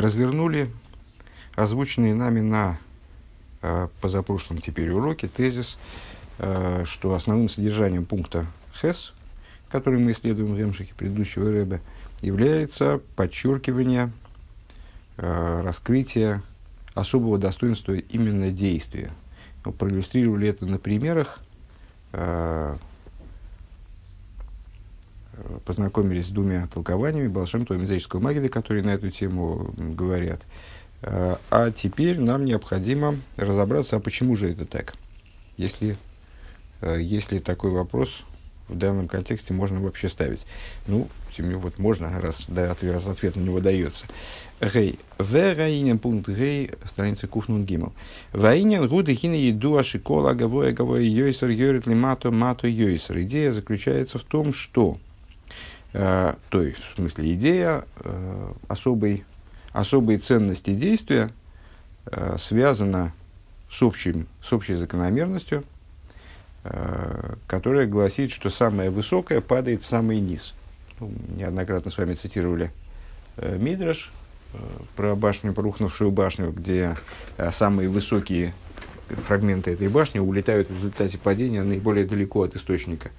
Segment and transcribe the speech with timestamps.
[0.00, 0.70] развернули
[1.54, 2.78] озвученный нами на
[3.62, 5.78] э, позапрошлом теперь уроке тезис,
[6.38, 9.12] э, что основным содержанием пункта ХЭС,
[9.68, 11.80] который мы исследуем в Ремшихе предыдущего Рэбе,
[12.20, 14.12] является подчеркивание,
[15.16, 16.42] э, раскрытие
[16.94, 19.10] особого достоинства именно действия.
[19.64, 21.40] Мы проиллюстрировали это на примерах,
[22.12, 22.76] э,
[25.64, 30.42] познакомились с двумя толкованиями Балшем и Мизического Магида, которые на эту тему говорят.
[31.02, 34.94] Э, а теперь нам необходимо разобраться, а почему же это так?
[35.56, 35.96] Если,
[36.80, 38.24] э, если такой вопрос
[38.68, 40.46] в данном контексте можно вообще ставить.
[40.86, 44.04] Ну, тем не вот можно, раз, да, ответ, раз ответ на него дается.
[44.60, 44.98] Гей.
[45.16, 47.92] В раинен пункт гей, страница куфнун гимл.
[48.32, 53.20] Ваинен гуды хина еду ашикола гавоя гавоя йойсер йорит ли мато мато йойсер.
[53.22, 55.07] Идея заключается в том, что Э,
[55.98, 59.24] то есть, в смысле, идея э, особой,
[59.72, 61.30] особой ценности действия
[62.06, 63.12] э, связана
[63.68, 65.64] с, общим, с общей закономерностью,
[67.46, 70.54] которая гласит, что самое высокое падает в самый низ.
[71.00, 72.70] Ну, неоднократно с вами цитировали
[73.36, 74.10] Мидраш
[74.96, 76.96] про башню, порухнувшую башню, где
[77.52, 78.54] самые высокие
[79.08, 83.10] фрагменты этой башни улетают в результате падения наиболее далеко от источника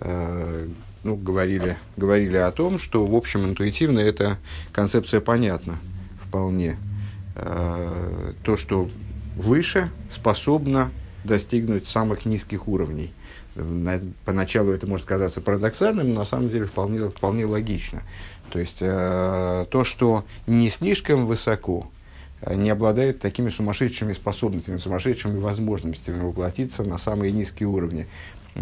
[0.00, 4.38] ну, говорили, говорили о том, что, в общем, интуитивно эта
[4.72, 5.78] концепция понятна
[6.24, 6.76] вполне.
[7.34, 8.88] Э, то, что
[9.36, 10.90] выше способно
[11.24, 13.12] достигнуть самых низких уровней.
[14.24, 18.02] Поначалу это может казаться парадоксальным, но на самом деле вполне, вполне логично.
[18.50, 22.01] То есть э, то, что не слишком высоко, э,
[22.50, 28.06] не обладает такими сумасшедшими способностями, сумасшедшими возможностями воплотиться на самые низкие уровни.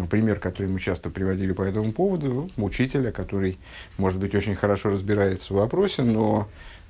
[0.09, 3.57] Пример, который мы часто приводили по этому поводу, учителя, который,
[3.97, 6.47] может быть, очень хорошо разбирается в вопросе, но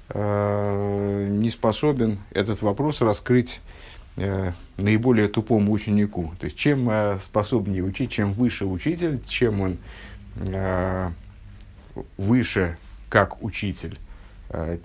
[0.09, 3.59] э, не способен этот вопрос раскрыть
[4.17, 6.31] э, наиболее тупому ученику.
[6.39, 9.77] То есть, чем э, способнее учить, чем выше учитель, чем он
[10.35, 11.09] э,
[12.17, 12.77] выше
[13.09, 14.10] как учитель, э,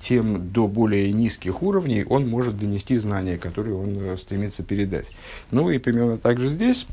[0.01, 5.13] тем до более низких уровней он может донести знания, которые он э, стремится передать.
[5.51, 6.87] Ну и примерно так же здесь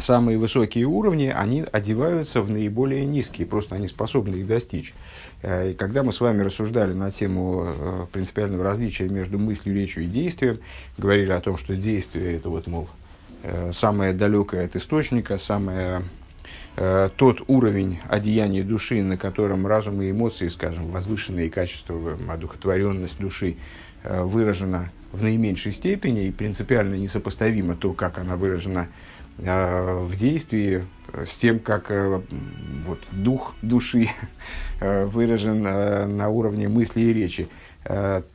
[0.00, 4.94] самые высокие уровни, они одеваются в наиболее низкие, просто они способны их достичь.
[5.42, 10.04] Э, и когда мы с вами рассуждали на тему э, принципиального различия между мыслью, речью
[10.04, 10.58] и действием,
[10.96, 12.88] говорили о том, что действие это вот, мол,
[13.42, 16.02] э, самое далекое от источника, самое
[17.16, 23.56] тот уровень одеяния души, на котором разум и эмоции, скажем, возвышенные качества, одухотворенность души
[24.04, 28.88] выражена в наименьшей степени и принципиально несопоставимо то, как она выражена
[29.38, 30.84] Э, в действии
[31.14, 32.20] с тем, как э,
[32.86, 34.08] вот, дух души
[34.80, 37.48] э, выражен на уровне мысли и речи,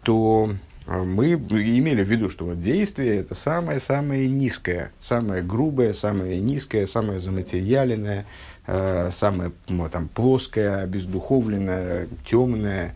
[0.04, 0.50] то
[0.88, 7.19] мы имели в виду, что вот действие это самое-самое низкое, самое грубое, самое низкое, самое
[7.19, 8.25] заматериаленное,
[8.66, 12.94] самое ну, там, плоское, бездуховленное, темное,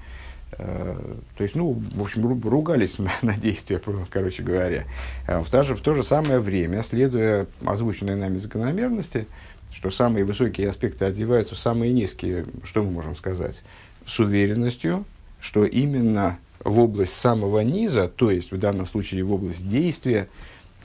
[0.57, 4.85] Э, то есть, ну, в общем, ругались на, на действия, короче говоря.
[5.27, 9.27] А в то, же, в то же самое время, следуя озвученной нами закономерности,
[9.71, 13.63] что самые высокие аспекты одеваются в самые низкие, что мы можем сказать?
[14.05, 15.05] С уверенностью,
[15.39, 20.27] что именно в область самого низа, то есть в данном случае в область действия,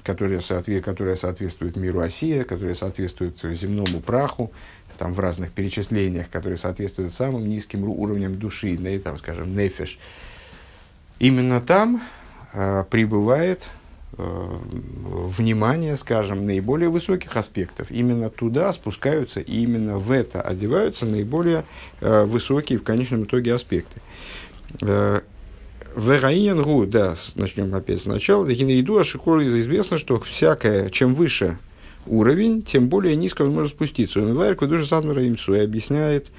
[0.05, 4.53] которая, соотве- которая соответствует миру Осия, которая соответствует земному праху,
[4.99, 9.99] там, в разных перечислениях, которые соответствуют самым низким уровням души, ну, там, скажем, нефеш,
[11.19, 12.01] именно там
[12.53, 13.67] э, пребывает
[14.17, 14.59] э,
[15.37, 17.91] внимание, скажем, наиболее высоких аспектов.
[17.91, 21.65] Именно туда спускаются и именно в это одеваются наиболее
[22.01, 24.01] э, высокие в конечном итоге аспекты.
[24.83, 25.23] Э,
[25.95, 28.47] в Раинянгу, да, начнем опять сначала.
[28.47, 31.59] Дехинеиду Ашикор известно, что всякое, чем выше
[32.07, 34.21] уровень, тем более низко он может спуститься.
[34.21, 36.31] Умивайр Кудуша Садмара Имсу и объясняет,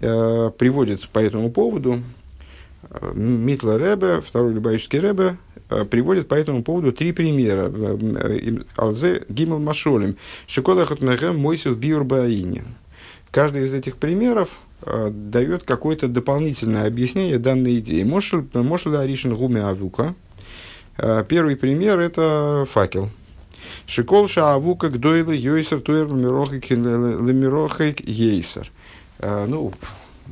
[0.00, 1.98] э, приводит по этому поводу
[2.88, 5.36] э, Митла Ребе, второй Любавический Ребе,
[5.70, 7.70] э, приводит по этому поводу три примера.
[7.72, 10.16] Э, Алзе Гимл Машолем,
[10.46, 12.64] Шикода Хатнахем Мойсев Биур Баине.
[13.32, 18.04] Каждый из этих примеров э, дает какое-то дополнительное объяснение данной идеи.
[18.04, 20.14] Мошел Аришин Гуме Авука.
[20.98, 23.10] Э, первый пример– это факел–
[23.86, 28.70] Шикол шаавука гдойлы йойсер туэр лемирохайк ейсер.
[29.18, 29.72] Э, ну,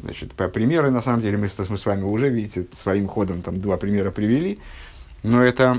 [0.03, 3.61] значит, по примеры, на самом деле, мы, мы с вами уже, видите, своим ходом там
[3.61, 4.59] два примера привели.
[5.23, 5.79] Но это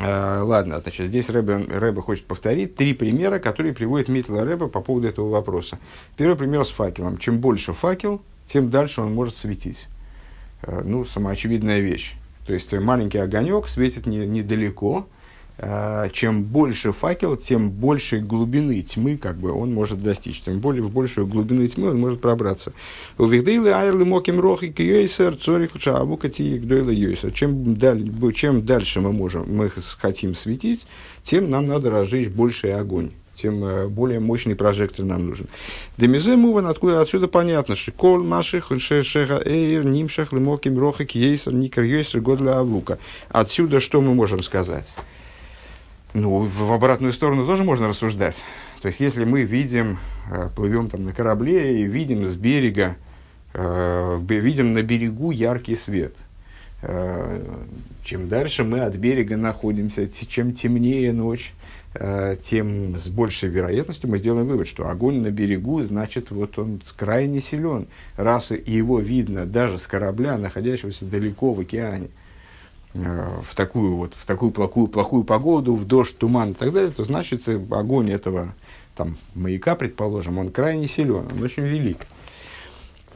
[0.00, 5.08] ладно, значит, здесь Рэбе, Рэбе хочет повторить три примера, которые приводит Митла Рэбе по поводу
[5.08, 5.78] этого вопроса.
[6.16, 7.18] Первый пример с факелом.
[7.18, 9.88] Чем больше факел, тем дальше он может светить.
[10.62, 12.14] Э, ну, самоочевидная вещь.
[12.46, 15.06] То есть маленький огонек светит не, недалеко,
[16.12, 20.40] чем больше факел, тем больше глубины тьмы как бы он может достичь.
[20.42, 22.72] Тем более в большую глубину тьмы он может пробраться.
[23.18, 27.32] У Вихдейлы айрли моким рохи кьёйсер цорих шаабукати гдойла йойсер.
[27.32, 30.86] Чем, даль, чем дальше мы можем, мы хотим светить,
[31.24, 33.10] тем нам надо разжечь больший огонь
[33.40, 35.48] тем э, более мощный прожектор нам нужен.
[35.96, 41.84] Демизе муван, откуда отсюда понятно, что кол маших шеха эйр нимшах лимоким рохик ейсер никер
[41.84, 42.98] ейсер годля авука.
[43.28, 44.94] Отсюда что мы можем сказать?
[46.14, 48.42] Ну, в обратную сторону тоже можно рассуждать.
[48.80, 49.98] То есть, если мы видим,
[50.30, 52.96] э, плывем там на корабле и видим с берега,
[53.52, 56.14] э, видим на берегу яркий свет.
[56.80, 57.42] Э,
[58.04, 61.52] чем дальше мы от берега находимся, чем темнее ночь,
[62.44, 67.40] тем с большей вероятностью мы сделаем вывод, что огонь на берегу, значит, вот он крайне
[67.40, 67.88] силен.
[68.16, 72.08] Раз его видно даже с корабля, находящегося далеко в океане–
[72.98, 77.04] в такую вот, в такую плохую, плохую погоду, в дождь, туман и так далее, то
[77.04, 78.54] значит э, огонь этого
[78.96, 81.98] там, маяка, предположим, он крайне силен, он очень велик.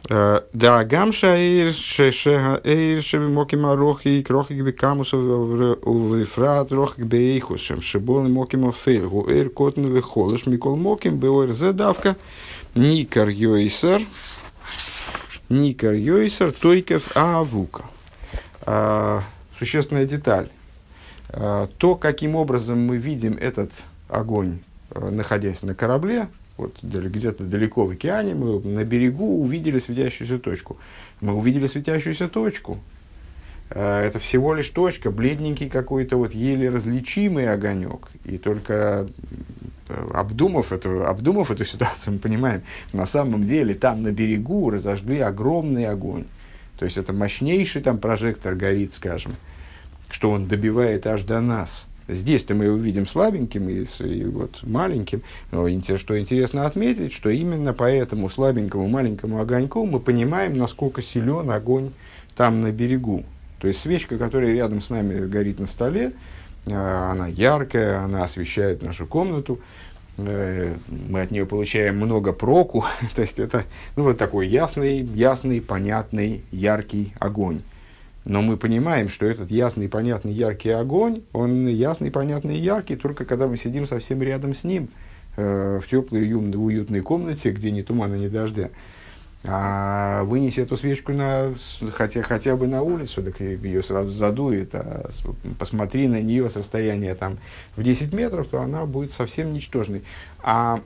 [0.08, 5.76] Э, да, гамша эйр шеша эйр шебе марохи крохи гбе камусу
[6.17, 12.17] вифрат рохи гбе эйхусем шебол моким фейл гу эйр котн вехолыш микол моким беойр задавка
[12.75, 14.02] никар йойсер
[15.49, 17.85] никар йойсер тойкев авука
[19.62, 20.49] существенная деталь.
[21.29, 23.70] А, то, каким образом мы видим этот
[24.09, 24.59] огонь,
[24.91, 26.26] а, находясь на корабле,
[26.56, 30.79] вот где-то далеко в океане, мы на берегу увидели светящуюся точку.
[31.20, 32.81] Мы увидели светящуюся точку.
[33.70, 38.09] А, это всего лишь точка, бледненький какой-то вот еле различимый огонек.
[38.25, 39.06] И только
[40.12, 42.62] обдумав эту, обдумав эту ситуацию, мы понимаем,
[42.93, 46.25] на самом деле там на берегу разожгли огромный огонь.
[46.81, 49.35] То есть это мощнейший там прожектор горит, скажем
[50.12, 51.87] что он добивает аж до нас.
[52.06, 55.23] Здесь-то мы его видим слабеньким и, и вот маленьким.
[55.50, 55.67] Но
[55.97, 61.93] что интересно отметить, что именно по этому слабенькому маленькому огоньку мы понимаем, насколько силен огонь
[62.37, 63.25] там на берегу.
[63.59, 66.12] То есть свечка, которая рядом с нами горит на столе,
[66.70, 69.61] а, она яркая, она освещает нашу комнату,
[70.19, 70.75] э,
[71.09, 73.64] мы от нее получаем много проку, то есть это
[73.97, 77.62] ну, вот такой ясный, ясный, понятный, яркий огонь.
[78.24, 83.48] Но мы понимаем, что этот ясный, понятный, яркий огонь, он ясный, понятный яркий, только когда
[83.48, 84.88] мы сидим совсем рядом с ним,
[85.36, 88.70] э, в теплой, уютной комнате, где ни тумана, ни дождя.
[89.44, 91.52] А вынеси эту свечку на,
[91.94, 95.10] хотя, хотя бы на улицу, так ее сразу задует, а
[95.58, 97.38] посмотри на нее с расстояния там,
[97.75, 100.04] в 10 метров, то она будет совсем ничтожной.
[100.44, 100.80] А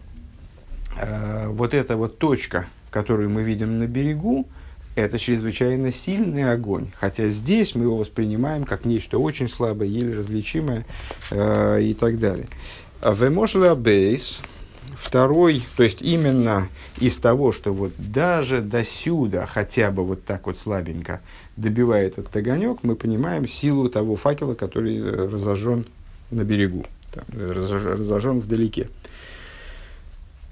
[0.98, 4.48] э, вот эта вот точка, которую мы видим на берегу,
[4.96, 10.84] это чрезвычайно сильный огонь, хотя здесь мы его воспринимаем как нечто очень слабое, еле различимое
[11.31, 12.48] э, и так далее.
[13.02, 14.40] Вемошля бейс,
[14.96, 20.46] второй, то есть именно из того, что вот даже до сюда, хотя бы вот так
[20.46, 21.20] вот слабенько
[21.56, 25.87] добивает этот огонек, мы понимаем силу того факела, который разожжен
[26.31, 28.88] на берегу, там, разожжен вдалеке.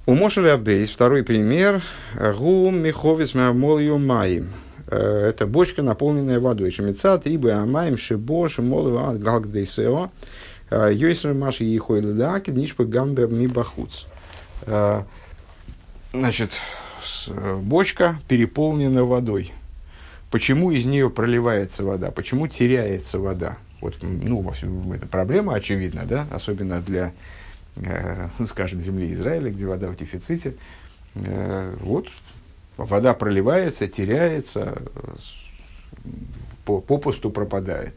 [0.06, 1.82] У Мошеля Абейс, второй пример,
[2.14, 4.52] гум миховис молью маим.
[4.86, 6.70] Э, это бочка, наполненная водой.
[6.70, 10.10] Шемица, трибы амаем, шибош, молю ад галгдейсео.
[10.68, 14.04] Э, Йойсер маши ехой ледаки, нишпа гамбер ми бахуц.
[14.66, 15.04] Э,
[16.12, 16.50] значит,
[17.62, 19.54] бочка переполнена водой.
[20.30, 22.10] Почему из нее проливается вода?
[22.10, 23.56] Почему теряется вода?
[23.80, 24.52] Вот, ну,
[24.92, 27.14] это проблема очевидна, да, особенно для
[28.38, 30.54] ну, скажем, земли Израиля, где вода в дефиците.
[31.14, 32.08] Э, вот
[32.76, 34.82] вода проливается, теряется,
[36.64, 37.94] попусту пропадает.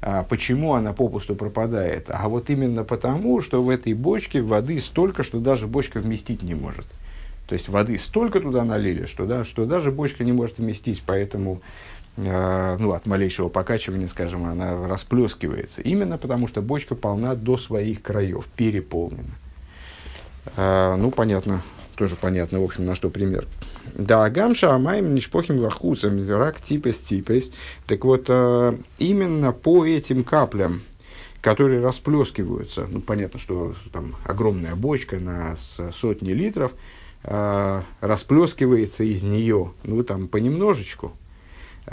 [0.00, 2.06] А почему она попусту пропадает?
[2.08, 6.54] А вот именно потому, что в этой бочке воды столько, что даже бочка вместить не
[6.54, 6.86] может.
[7.48, 11.54] То есть воды столько туда налили, что, да, что даже бочка не может вместить, поэтому
[11.54, 15.82] э, ну, от малейшего покачивания, скажем, она расплескивается.
[15.82, 19.34] Именно потому, что бочка полна до своих краев, переполнена.
[20.56, 21.62] Э, ну, понятно,
[21.96, 23.46] тоже понятно, в общем, на что пример.
[23.94, 27.50] Да, гамша амаем нишпохим лахуцам, рак типес типес.
[27.86, 30.82] Так вот, э, именно по этим каплям,
[31.40, 35.56] которые расплескиваются, ну, понятно, что там огромная бочка на
[35.92, 36.72] сотни литров,
[37.24, 41.12] э, расплескивается из нее, ну, там, понемножечку,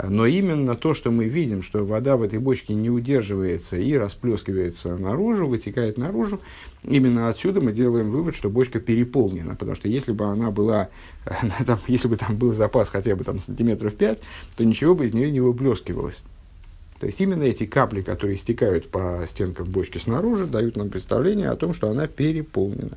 [0.02, 4.96] Но именно то, что мы видим, что вода в этой бочке не удерживается и расплескивается
[4.96, 6.40] наружу, вытекает наружу,
[6.82, 9.54] именно отсюда мы делаем вывод, что бочка переполнена.
[9.54, 10.90] Потому что если бы она была,
[11.66, 14.22] там, если бы там был запас хотя бы там, сантиметров 5,
[14.56, 16.22] то ничего бы из нее не выплескивалось.
[16.98, 21.56] То есть именно эти капли, которые стекают по стенкам бочки снаружи, дают нам представление о
[21.56, 22.96] том, что она переполнена.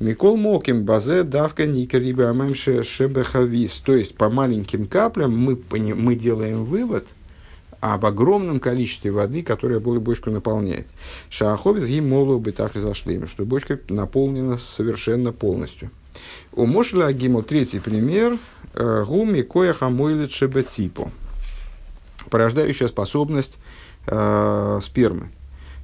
[0.00, 3.82] Микол Моким Базе Давка Никариба Амемше Шебехавис.
[3.84, 7.08] То есть по маленьким каплям мы, мы делаем вывод
[7.80, 10.86] об огромном количестве воды, которая бочку наполняет.
[11.30, 12.38] Шааховец Гимолу
[12.76, 15.90] и зашли, что бочка наполнена совершенно полностью.
[16.52, 18.38] У Мошля Гимо третий пример.
[18.74, 21.10] Э, Гуми Кояха Мойлит Шебетипо.
[22.30, 23.58] Порождающая способность
[24.06, 25.30] э, спермы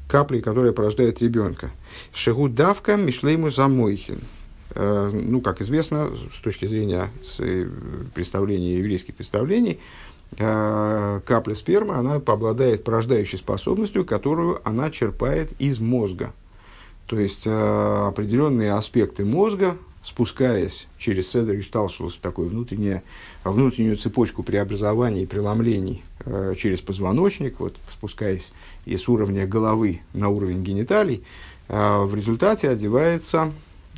[0.08, 1.70] капли, которая порождает ребенка.
[2.12, 4.20] Шигу давка мишлейму замойхин.
[4.75, 7.08] Э, ну, как известно, с точки зрения
[7.38, 7.68] э,
[8.14, 9.78] представления, еврейских представлений,
[10.37, 16.32] э, капля спермы, она обладает порождающей способностью, которую она черпает из мозга.
[17.06, 23.02] То есть определенные аспекты мозга, спускаясь через Седр и Шталшус, такую внутреннюю,
[23.42, 28.52] внутреннюю цепочку преобразований и преломлений э, через позвоночник, вот, спускаясь
[28.84, 31.25] из уровня головы на уровень гениталий,
[31.68, 33.50] э, в результате одевается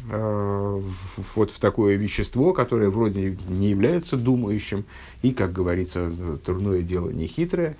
[0.08, 4.84] э, в, вот в такое вещество, которое вроде не является думающим,
[5.22, 6.12] и, как говорится,
[6.44, 7.76] трудное дело не хитрое,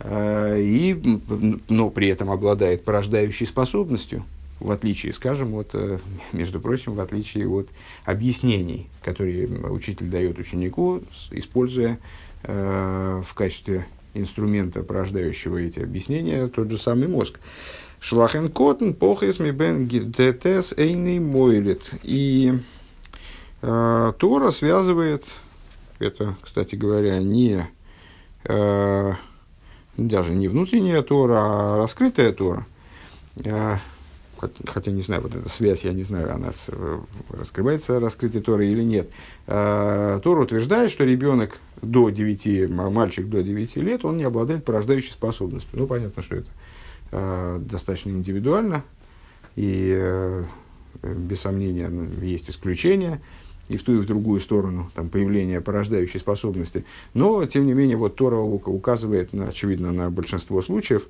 [0.00, 1.20] э, и,
[1.70, 4.24] но при этом обладает порождающей способностью–
[4.62, 5.98] в отличие, скажем, вот, э,
[6.32, 7.68] между прочим, в отличие от
[8.04, 11.98] объяснений, которые учитель дает ученику, используя
[12.44, 17.38] э, в качестве инструмента, порождающего эти объяснения, тот же самый мозг.
[18.00, 21.90] Шлахен котен похес ми бен детес эйный мойлит.
[22.02, 22.52] И
[23.62, 25.26] э, Тора связывает,
[25.98, 27.66] это, кстати говоря, не
[28.44, 29.12] э,
[29.96, 32.66] даже не внутренняя Тора, а раскрытая Тора.
[34.42, 36.98] Э, хотя не знаю, вот эта связь, я не знаю, она э,
[37.30, 39.08] раскрывается раскрытой Торой или нет.
[39.46, 45.12] А, Тора утверждает, что ребенок до 9, мальчик до 9 лет, он не обладает порождающей
[45.12, 45.78] способностью.
[45.78, 46.48] Ну, понятно, что это
[47.12, 48.84] а, достаточно индивидуально,
[49.56, 50.44] и э,
[51.02, 53.20] без сомнения есть исключения
[53.68, 56.84] и в ту, и в другую сторону там, появления порождающей способности.
[57.14, 61.04] Но, тем не менее, вот Тора указывает, на, очевидно, на большинство случаев,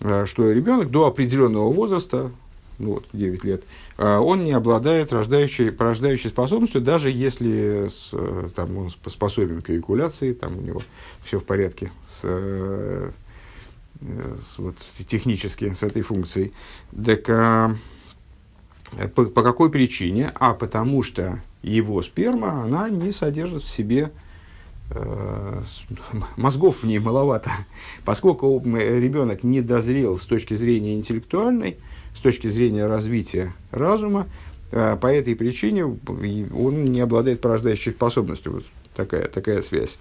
[0.00, 2.30] э, что ребенок до определенного возраста,
[2.78, 3.64] ну вот, 9 лет,
[3.96, 9.70] а он не обладает рождающей, порождающей способностью, даже если с, э, там, он способен к
[9.70, 10.82] эякуляции, там у него
[11.24, 13.10] все в порядке с, э,
[14.00, 14.76] с, вот,
[15.08, 16.52] технически с этой функцией.
[16.92, 17.74] Так а,
[19.14, 20.32] по, по какой причине?
[20.34, 24.12] А потому что его сперма, она не содержит в себе
[24.90, 25.62] э,
[26.36, 27.50] мозгов в ней маловато.
[28.04, 31.78] Поскольку ребенок не дозрел с точки зрения интеллектуальной,
[32.16, 34.26] с точки зрения развития разума,
[34.72, 38.52] а, по этой причине он не обладает порождающей способностью.
[38.52, 39.98] Вот такая, такая связь.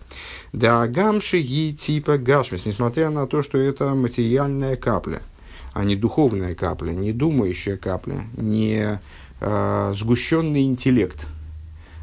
[0.53, 5.21] Да гамши и типа гашмис, несмотря на то, что это материальная капля,
[5.73, 8.99] а не духовная капля, не думающая капля, не
[9.41, 11.27] э, сгущенный интеллект,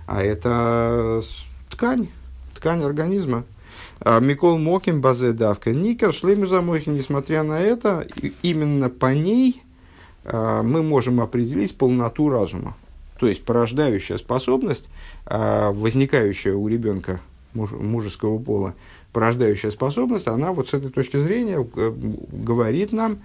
[0.06, 1.22] а это
[1.70, 2.08] ткань,
[2.54, 3.44] ткань организма.
[4.04, 8.04] А Микол Моким базе давка никер шлейму замойхин, несмотря на это,
[8.42, 9.62] именно по ней
[10.24, 12.76] мы можем определить полноту разума.
[13.22, 14.88] То есть порождающая способность,
[15.26, 17.20] а, возникающая у ребенка
[17.54, 18.74] мужеского пола,
[19.12, 21.92] порождающая способность, она вот с этой точки зрения э,
[22.32, 23.18] говорит нам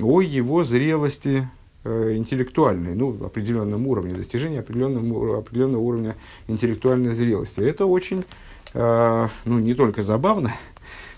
[0.00, 1.46] о его зрелости
[1.84, 6.16] э, интеллектуальной, ну, определенном уровне, достижения определенного, определенного уровня
[6.46, 7.60] интеллектуальной зрелости.
[7.60, 8.24] Это очень,
[8.72, 10.71] ну, не только забавно, Э,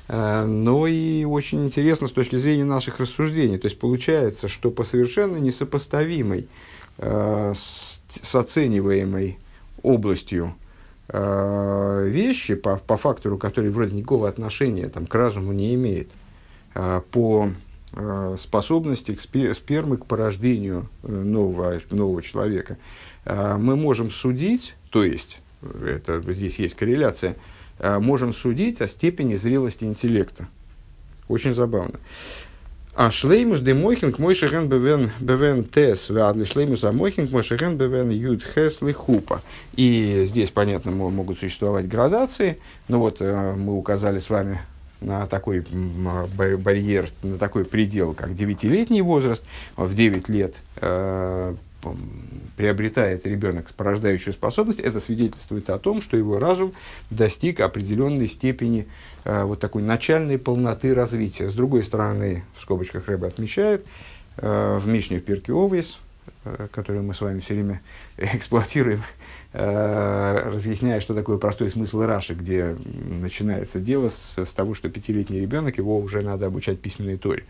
[0.08, 3.58] но и очень интересно с точки зрения наших рассуждений.
[3.58, 6.49] То есть получается, что по совершенно несопоставимой
[6.99, 9.38] э, с, с оцениваемой
[9.82, 10.54] областью
[11.08, 16.11] э, вещи, по, по фактору, который вроде никакого отношения там, к разуму не имеет,
[17.12, 17.50] по
[18.37, 22.76] способности к спермы к порождению нового, нового человека,
[23.25, 27.38] мы можем судить, то есть, это, здесь есть корреляция, Э,
[27.78, 30.47] можем судить о степени зрелости интеллекта.
[31.28, 31.99] Очень забавно.
[32.97, 37.76] А шлеймус де мойхинг мой шеген бевен бевен тес вадли шлеймус а мойхинг мой шеген
[37.76, 39.43] бевен юд хесли хупа.
[39.75, 44.61] И здесь, понятно, могут существовать градации, но вот э, мы указали с вами
[45.00, 45.64] на такой
[46.57, 49.43] барьер, на такой предел, как девятилетний возраст.
[49.76, 51.54] В 9 лет э,
[52.57, 56.73] приобретает ребенок порождающую способность, это свидетельствует о том, что его разум
[57.11, 58.87] достиг определенной степени
[59.25, 61.50] э, вот такой начальной полноты развития.
[61.50, 63.85] С другой стороны, в скобочках Рэба отмечает,
[64.37, 66.00] э, в Мишне в Перке Овес,
[66.72, 67.80] которую мы с вами все время
[68.16, 69.02] эксплуатируем,
[69.52, 72.76] э, разъясняя, что такое простой смысл Раши, где
[73.20, 77.44] начинается дело с, с того, что пятилетний ребенок, его уже надо обучать письменной торе.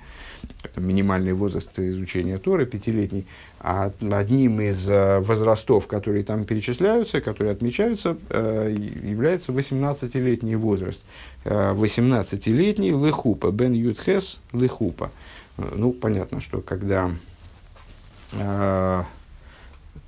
[0.75, 3.27] Э, минимальный возраст изучения Торы, пятилетний,
[3.61, 11.03] а одним из э, возрастов, которые там перечисляются, которые отмечаются, э, является 18-летний возраст.
[11.45, 15.11] 18-летний э, лыхупа, бен ютхес лыхупа.
[15.57, 17.11] Ну, понятно, что когда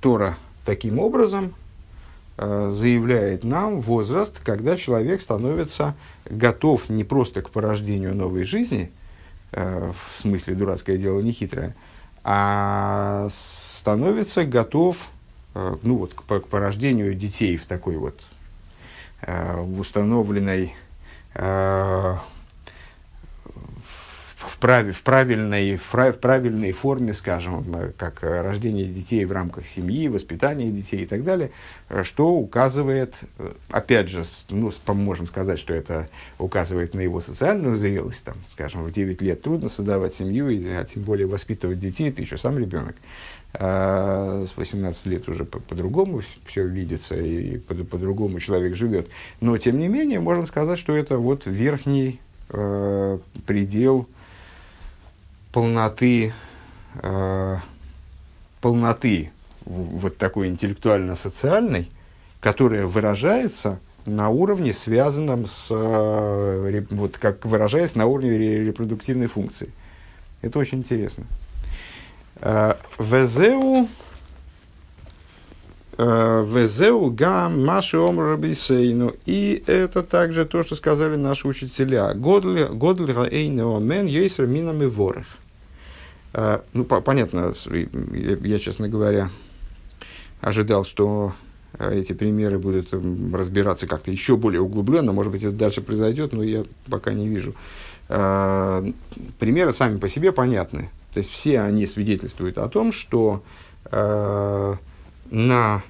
[0.01, 1.53] Тора таким образом
[2.37, 5.95] заявляет нам возраст, когда человек становится
[6.29, 8.91] готов не просто к порождению новой жизни–
[9.51, 11.75] Э, в смысле дурацкое дело не хитрое,
[12.23, 15.09] а становится готов
[15.55, 18.19] э, ну, вот, к, к порождению детей в такой вот
[19.21, 20.75] э, в установленной
[24.49, 27.65] в, прав, в, правильной, в, правильной форме, скажем,
[27.97, 31.51] как рождение детей в рамках семьи, воспитание детей и так далее,
[32.03, 33.15] что указывает,
[33.69, 38.91] опять же, ну, можем сказать, что это указывает на его социальную зрелость, там, скажем, в
[38.91, 42.95] 9 лет трудно создавать семью, а тем более воспитывать детей, ты еще сам ребенок.
[43.53, 49.09] А с 18 лет уже по- по-другому все видится, и по- по-другому человек живет.
[49.39, 54.07] Но, тем не менее, можем сказать, что это вот верхний э, предел
[55.51, 56.33] полноты,
[57.01, 57.57] э,
[58.61, 59.31] полноты
[59.65, 61.89] вот такой интеллектуально-социальной,
[62.39, 69.71] которая выражается на уровне, связанном с, э, вот как выражается на уровне репродуктивной функции.
[70.41, 71.25] Это очень интересно.
[72.37, 73.89] Э, Везеу
[75.97, 79.15] Везеу гам маши омрабисейну.
[79.25, 82.13] И это также то, что сказали наши учителя.
[82.13, 85.25] Годль раэйну мен ейсер минами ворах.
[86.33, 87.51] А, ну, по понятно,
[88.13, 89.31] я, честно говоря,
[90.39, 91.33] ожидал, что
[91.73, 92.93] а, эти примеры будут
[93.33, 95.13] разбираться как-то еще более углубленно.
[95.13, 97.55] Может быть, это дальше произойдет, но я пока не вижу.
[98.07, 98.85] А,
[99.39, 100.91] примеры сами по себе понятны.
[101.15, 103.41] То есть все они свидетельствуют о том, что
[105.31, 105.83] на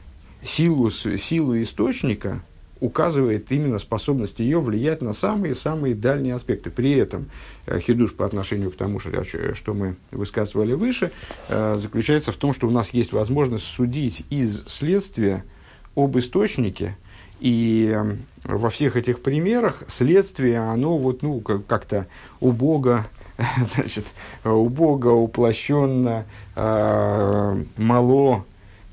[0.44, 2.42] силу, силу источника
[2.80, 6.70] указывает именно способность ее влиять на самые-самые дальние аспекты.
[6.70, 7.30] При этом
[7.66, 11.12] э, хидуш по отношению к тому, что, мы высказывали выше,
[11.50, 15.44] э, заключается в том, что у нас есть возможность судить из следствия
[15.96, 16.98] об источнике,
[17.40, 22.08] и э, во всех этих примерах следствие, оно вот, ну, как-то
[22.40, 23.08] убого,
[23.76, 24.06] значит,
[24.44, 28.46] убого, уплощенно, мало,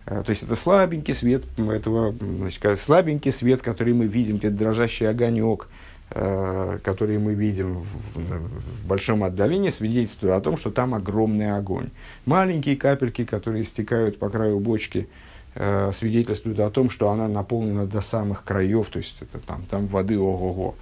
[0.06, 5.68] то есть это слабенький свет этого, значит, слабенький свет, который мы видим, это дрожащий огонек,
[6.10, 11.88] э, который мы видим в, в большом отдалении, свидетельствует о том, что там огромный огонь.
[12.26, 15.08] Маленькие капельки, которые стекают по краю бочки,
[15.54, 19.86] э, свидетельствуют о том, что она наполнена до самых краев, то есть это, там, там
[19.86, 20.74] воды ого-го.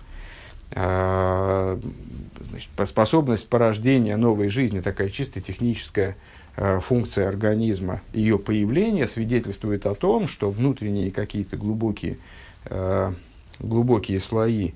[0.75, 6.17] Значит, способность порождения новой жизни, такая чисто техническая, Э,
[6.57, 12.19] функция организма, ее появление свидетельствует о том, что внутренние какие-то глубокие,
[12.67, 13.13] э,
[13.59, 14.73] глубокие слои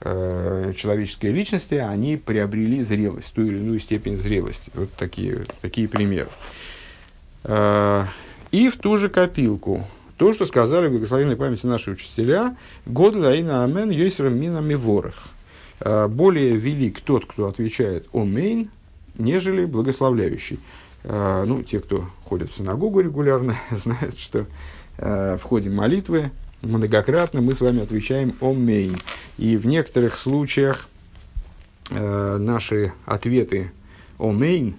[0.00, 4.72] э, человеческой личности, они приобрели зрелость, ту или иную степень зрелости.
[4.74, 6.30] Вот такие, такие примеры.
[7.44, 13.64] И в ту же копилку, то, что сказали в благословенной памяти наши учителя, «Год лаина
[13.64, 15.28] амен йойсрам мина миворах».
[15.80, 18.68] Более велик тот, кто отвечает «Омейн»,
[19.16, 20.58] нежели благословляющий.
[21.04, 24.46] А, ну, те, кто ходят в синагогу регулярно, знают, что
[24.98, 26.30] э, в ходе молитвы
[26.62, 28.96] многократно мы с вами отвечаем «Омейн».
[29.38, 30.88] И в некоторых случаях
[31.90, 33.72] э, наши ответы
[34.18, 34.76] «Омейн»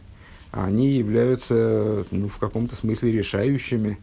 [0.52, 3.98] они являются ну, в каком-то смысле решающими.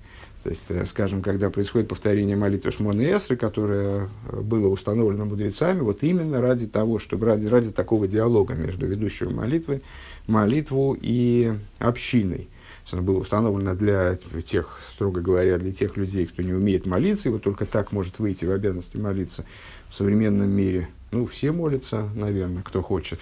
[0.45, 6.03] То есть, э, скажем, когда происходит повторение молитвы Шмона Эсры, которое было установлено мудрецами, вот
[6.03, 9.83] именно ради того, чтобы ради, ради такого диалога между ведущим молитвы
[10.27, 12.49] молитву и общиной.
[12.91, 17.33] Оно было установлено для тех, строго говоря, для тех людей, кто не умеет молиться, и
[17.33, 19.45] вот только так может выйти в обязанности молиться
[19.91, 20.89] в современном мире.
[21.11, 23.21] Ну, все молятся, наверное, кто хочет.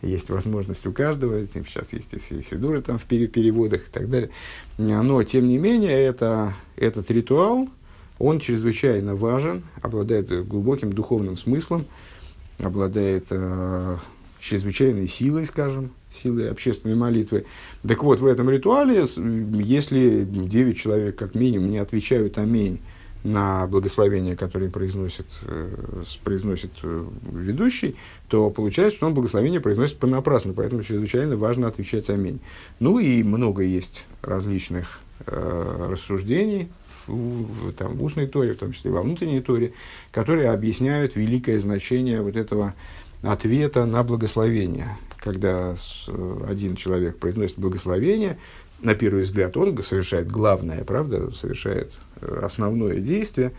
[0.00, 4.30] Есть возможность у каждого, сейчас есть и сидуры там в переводах и так далее.
[4.76, 7.68] Но, тем не менее, это, этот ритуал,
[8.20, 11.86] он чрезвычайно важен, обладает глубоким духовным смыслом,
[12.58, 13.96] обладает э,
[14.40, 15.90] чрезвычайной силой, скажем,
[16.22, 17.46] силой общественной молитвы.
[17.86, 19.04] Так вот, в этом ритуале,
[19.62, 22.80] если девять человек как минимум не отвечают «Аминь»,
[23.24, 27.96] на благословение, которое произносит, э, произносит э, ведущий,
[28.28, 32.40] то получается, что он благословение произносит понапрасну, поэтому чрезвычайно важно отвечать «Аминь».
[32.78, 36.70] Ну и много есть различных э, рассуждений
[37.06, 39.72] в, в, там, в устной торе, в том числе во внутренней торе,
[40.12, 42.74] которые объясняют великое значение вот этого
[43.22, 44.96] ответа на благословение.
[45.18, 45.74] Когда
[46.48, 48.38] один человек произносит благословение,
[48.80, 52.07] на первый взгляд он совершает главное, правда, совершает э,
[52.42, 53.52] основное действие,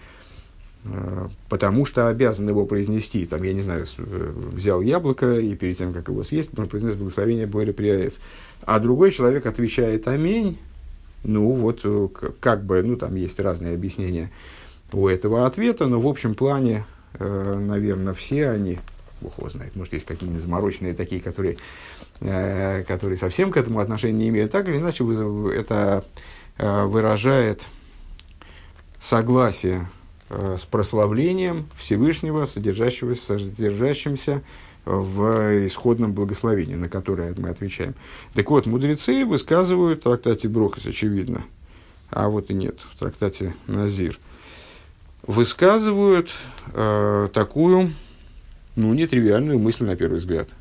[0.86, 3.26] э, потому что обязан его произнести.
[3.26, 6.96] Там, я не знаю, э, взял яблоко и перед тем, как его съесть, он произнес
[6.96, 8.20] благословение Боря Приаэс.
[8.64, 10.58] А другой человек отвечает «Аминь».
[11.24, 11.84] Ну, вот
[12.40, 14.32] как бы, ну, там есть разные объяснения
[14.94, 16.86] у этого ответа, но в общем плане,
[17.20, 18.80] наверное, все они,
[19.20, 21.58] бог его знает, может, есть какие-нибудь замороченные такие, которые
[22.22, 25.06] Э, которые совсем к этому отношения не имеют, так или иначе
[25.56, 26.04] это
[26.58, 27.66] э, выражает
[29.00, 29.90] согласие
[30.30, 34.42] э, с прославлением Всевышнего, содержащегося, содержащимся
[34.86, 37.96] в исходном благословении, на которое мы отвечаем.
[38.34, 41.46] Так вот, мудрецы высказывают в трактате Брохас, очевидно,
[42.10, 44.20] а вот и нет, в трактате Назир,
[45.28, 46.32] высказывают
[46.74, 47.92] э, такую,
[48.76, 50.50] ну, нетривиальную мысль на первый взгляд–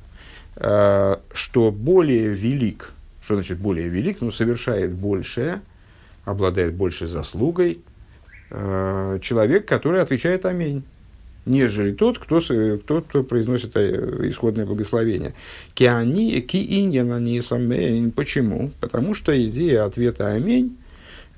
[0.60, 2.90] Э, что более велик,
[3.22, 5.60] что значит более велик, ну, совершает большее,
[6.24, 7.80] обладает большей заслугой,
[8.50, 10.82] э, человек, который отвечает «Аминь»,
[11.46, 15.34] нежели тот, кто, тот, кто произносит э, исходное благословение.
[15.74, 18.70] Киани, ки иньяна не Почему?
[18.80, 20.76] Потому что идея ответа «Аминь»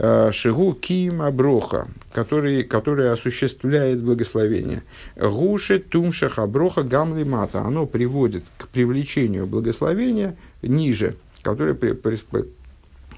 [0.03, 4.83] Э, Шигу Ким Аброха, который, который осуществляет благословение.
[5.14, 7.61] Гуши Тумша Хаброха Гамли Мата.
[7.61, 11.75] Оно приводит к привлечению благословения ниже, которое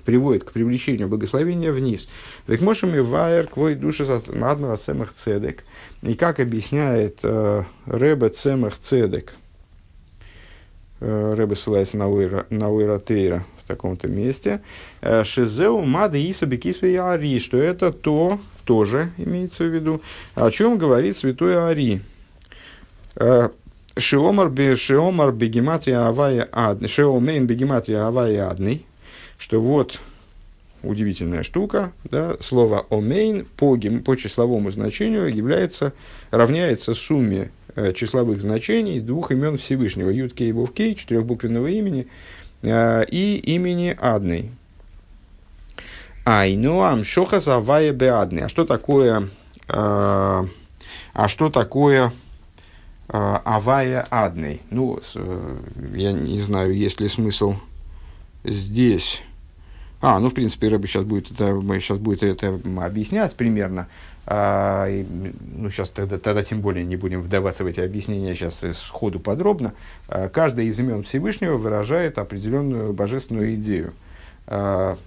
[0.04, 2.08] приводит к привлечению благословения вниз.
[2.46, 5.64] Так можем и вайер квой души адмара цемах цедек.
[6.02, 9.32] И как объясняет э, Ребе цемах цедек,
[11.00, 14.60] э, Ребе ссылается на Уэра Тейра, в таком-то месте.
[15.00, 20.00] Э, Шизеу мада иса бекисве ари, что это то, тоже имеется в виду,
[20.34, 22.00] о чем говорит святой Ари.
[23.16, 23.50] Э,
[23.98, 28.86] Шиомар бегематрия авая адный, шиомейн бегематрия авая адный,
[29.42, 30.00] что вот
[30.82, 35.92] удивительная штука, да, слово омейн по, по числовому значению является,
[36.30, 42.08] равняется сумме э, числовых значений двух имен Всевышнего, Ют Кей Вов Кей, четырехбуквенного имени,
[42.62, 44.50] Э, и имени Адной.
[46.24, 48.40] Айнуам шоха завая беадны.
[48.40, 49.28] А что такое,
[49.68, 52.12] э, а что такое
[53.08, 54.60] э, авая адной?
[54.70, 55.00] Ну,
[55.92, 57.56] я не знаю, есть ли смысл
[58.44, 59.22] здесь.
[60.02, 63.86] А, ну, в принципе, Рэбби сейчас будет это, сейчас будет это объяснять примерно.
[64.26, 65.06] А, и,
[65.56, 69.74] ну, сейчас тогда, тогда тем более не будем вдаваться в эти объяснения сейчас сходу подробно.
[70.08, 73.92] А, каждое из имен Всевышнего выражает определенную божественную идею.
[74.48, 74.98] А,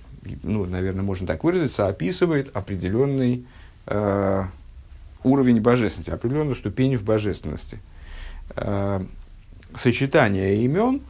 [0.44, 3.46] ну, наверное, можно так выразиться, описывает определенный
[3.88, 4.48] а,
[5.24, 7.80] уровень божественности, определенную ступень в божественности.
[8.56, 9.06] А,
[9.76, 11.02] сочетание имен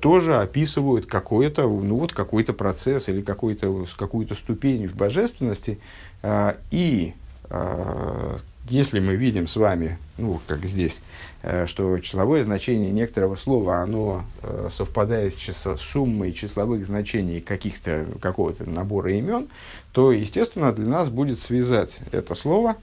[0.00, 5.78] тоже описывают какой-то, ну, вот какой-то процесс или какой-то, какую-то ступень в божественности.
[6.22, 7.14] А, и
[7.50, 8.36] а,
[8.68, 11.00] если мы видим с вами, ну, как здесь,
[11.42, 18.68] э, что числовое значение некоторого слова, оно э, совпадает с суммой числовых значений каких-то, какого-то
[18.68, 19.48] набора имен,
[19.92, 22.76] то, естественно, для нас будет связать это слово,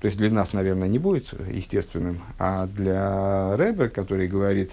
[0.00, 4.72] то есть для нас, наверное, не будет естественным, а для Рэбе, который говорит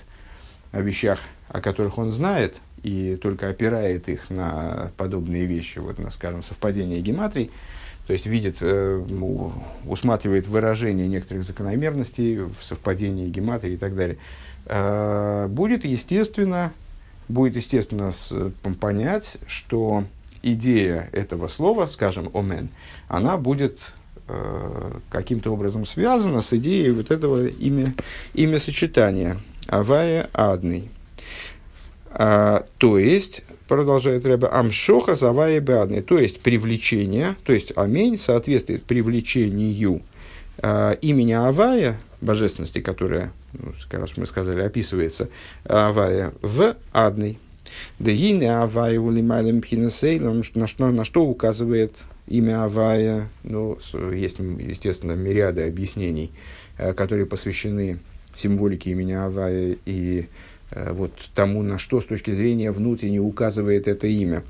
[0.71, 1.19] о вещах,
[1.57, 7.01] о которых он знает, и только опирает их на подобные вещи, вот, на, скажем, совпадение
[7.01, 7.49] гематрий,
[8.05, 9.03] то есть видит, э,
[9.85, 14.17] усматривает выражение некоторых закономерностей в совпадении гематрии и так далее,
[14.65, 16.71] э, будет естественно,
[17.27, 18.31] будет естественно с,
[18.79, 20.03] понять, что
[20.43, 22.69] идея этого слова, скажем, омен,
[23.07, 23.93] она будет
[24.27, 27.93] э, каким-то образом связана с идеей вот этого имя,
[28.33, 30.89] имя сочетания Авая Адный.
[32.11, 38.83] А, то есть продолжает Рэбе, амшоха завая беадны, то есть привлечение, то есть амень соответствует
[38.83, 40.01] привлечению
[40.57, 45.29] э, имени Авая, божественности, которая, ну, раз мы сказали, описывается
[45.65, 47.37] Авая в адной.
[47.99, 53.77] Да имя Авая улимайлем пхинасейлом, на что, на что указывает имя Авая, ну,
[54.13, 56.31] есть, естественно, мириады объяснений,
[56.77, 57.99] э, которые посвящены
[58.37, 60.27] символике имени Авая и
[60.71, 64.43] вот тому, на что с точки зрения внутренней указывает это имя.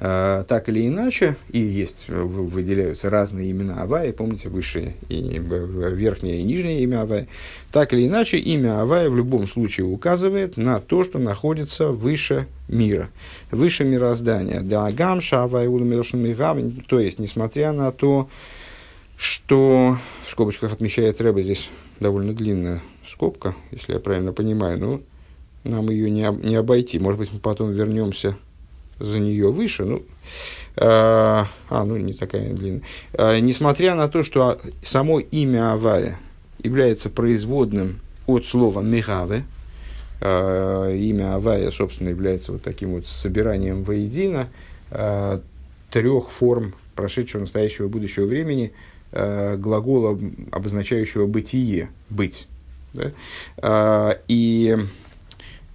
[0.00, 6.42] А, так или иначе, и есть, выделяются разные имена Авая, помните, высшее и верхнее и
[6.42, 7.28] нижнее имя Авая,
[7.70, 13.08] так или иначе, имя Авая в любом случае указывает на то, что находится выше мира,
[13.50, 14.60] выше мироздания.
[14.60, 18.28] Да, гамша Авая то есть, несмотря на то,
[19.16, 21.70] что, в скобочках отмечает Рэба, здесь
[22.00, 25.00] довольно длинная скобка, если я правильно понимаю, но
[25.64, 26.98] нам ее не, не обойти.
[26.98, 28.36] Может быть, мы потом вернемся
[28.98, 30.02] за нее выше, ну,
[30.76, 32.82] а, а, ну, не такая длинная.
[33.12, 36.18] А, несмотря на то, что само имя Авая
[36.62, 39.44] является производным от слова «мегаве»,
[40.20, 44.48] а, имя Авая, собственно, является вот таким вот собиранием воедино
[44.90, 45.40] а,
[45.90, 48.72] трех форм прошедшего, настоящего, будущего времени
[49.12, 50.18] а, глагола,
[50.50, 52.48] обозначающего бытие, быть.
[52.94, 53.10] Да?
[53.58, 54.76] А, и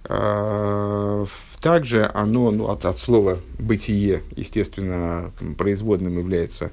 [0.04, 1.24] а,
[1.60, 6.72] также оно ну, от, от слова «бытие», естественно, производным является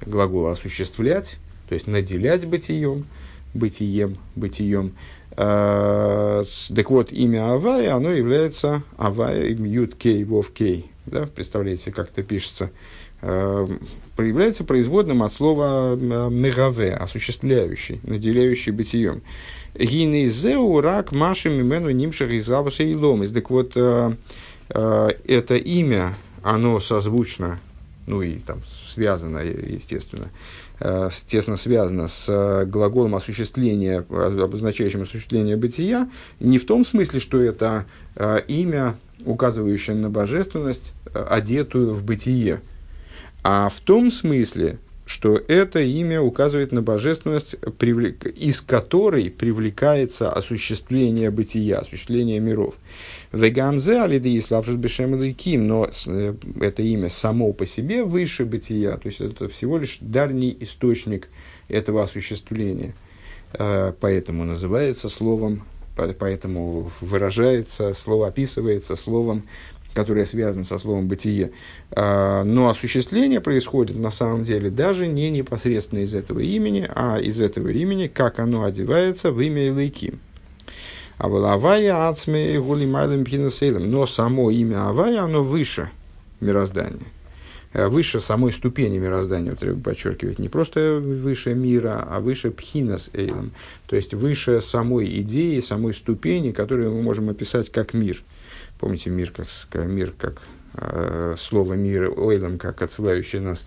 [0.00, 3.06] глагол «осуществлять», то есть наделять бытием,
[3.52, 4.94] бытием, бытием.
[5.32, 10.90] А, так вот, имя Авая, оно является Авая, Ют Кей, Вов Кей.
[11.06, 12.70] Да, представляете, как это пишется.
[13.20, 19.22] Проявляется производным от слова «мегаве», осуществляющий, наделяющий бытием.
[19.78, 23.30] Гинезеу рак маши мимену нимшах из и ломис.
[23.30, 24.12] Так вот, э,
[24.70, 27.60] э, это имя, оно созвучно,
[28.06, 30.30] ну и там связано, естественно,
[30.80, 36.08] э, тесно связано с глаголом осуществления, обозначающим осуществление бытия,
[36.40, 37.86] не в том смысле, что это
[38.48, 42.62] имя, указывающее на божественность, одетую в бытие,
[43.44, 47.56] а в том смысле, что это имя указывает на божественность,
[48.36, 52.74] из которой привлекается осуществление бытия, осуществление миров.
[53.32, 54.28] Вегамзе алиды
[54.76, 55.18] бешем
[55.66, 60.54] но э, это имя само по себе выше бытия, то есть это всего лишь дальний
[60.60, 61.28] источник
[61.68, 62.94] этого осуществления.
[63.54, 65.64] Э, поэтому называется словом,
[65.96, 69.44] поэтому выражается, слово описывается словом
[69.94, 71.52] которое связано со словом «бытие».
[71.90, 77.40] А, но осуществление происходит на самом деле даже не непосредственно из этого имени, а из
[77.40, 80.20] этого имени, как оно одевается в имя Илайким.
[81.18, 83.90] А Авая Ацме Гулимайлем Пхинасейлем.
[83.90, 85.90] Но само имя Авая, оно выше
[86.40, 87.00] мироздания.
[87.72, 93.10] Э, выше самой ступени мироздания, вот треба подчеркивать, не просто выше мира, а выше пхинас
[93.12, 93.50] эйлом,
[93.86, 98.22] то есть выше самой идеи, самой ступени, которую мы можем описать как мир–
[98.78, 99.48] Помните, мир как,
[99.86, 100.42] мир как
[100.74, 103.66] э, слово мир, ойлом, как отсылающий нас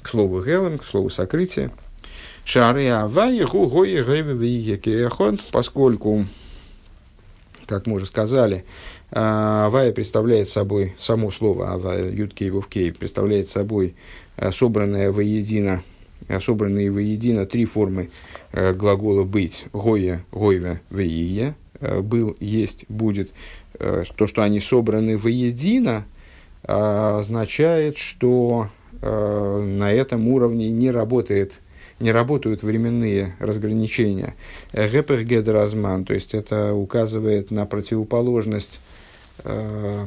[0.00, 1.72] к слову гелем, к слову сокрытия.
[2.44, 4.02] Шары авайеху гои
[5.50, 6.26] поскольку,
[7.66, 8.64] как мы уже сказали,
[9.10, 13.96] э, авая представляет собой, само слово авая, юткей вовкей, представляет собой
[14.36, 15.82] э, собранное воедино,
[16.28, 18.10] э, собранные воедино три формы
[18.52, 23.61] глагола быть, гоя, гойве, веие, был, есть, будет, Э,
[24.16, 26.04] то, что они собраны воедино,
[26.64, 28.68] а, означает, что
[29.00, 31.54] э, на этом уровне не работает
[31.98, 34.34] не работают временные разграничения.
[34.72, 38.80] Гепергедразман, то есть это указывает на противоположность,
[39.44, 40.06] э,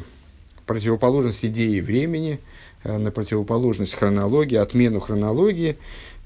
[0.66, 2.40] противоположность идеи времени,
[2.84, 5.78] на противоположность хронологии, отмену хронологии,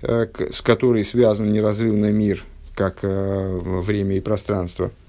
[0.01, 4.89] с которой связан неразрывный мир, как время и пространство–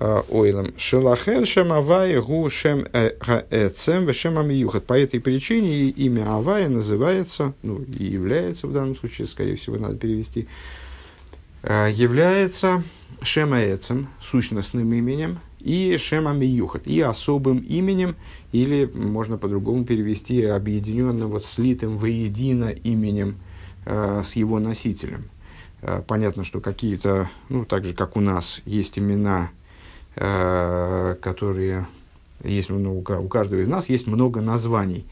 [0.00, 0.74] ойлом.
[0.76, 2.86] Шелахен шем авая гу шем
[3.50, 4.86] эцем вешем амиюхат.
[4.86, 9.96] По этой причине имя Авая называется, ну и является в данном случае, скорее всего, надо
[9.96, 10.46] перевести,
[11.62, 12.82] э, является
[13.22, 18.14] шем эцем, сущностным именем, и шем амиюхат, и особым именем,
[18.52, 23.36] или можно по-другому перевести объединенным, вот слитым воедино именем
[23.84, 25.30] э, с его носителем.
[26.08, 29.57] Понятно, что какие-то, ну, так же, как у нас есть имена, Э,
[30.18, 31.86] которые
[32.44, 35.06] есть ну, у каждого из нас есть много названий.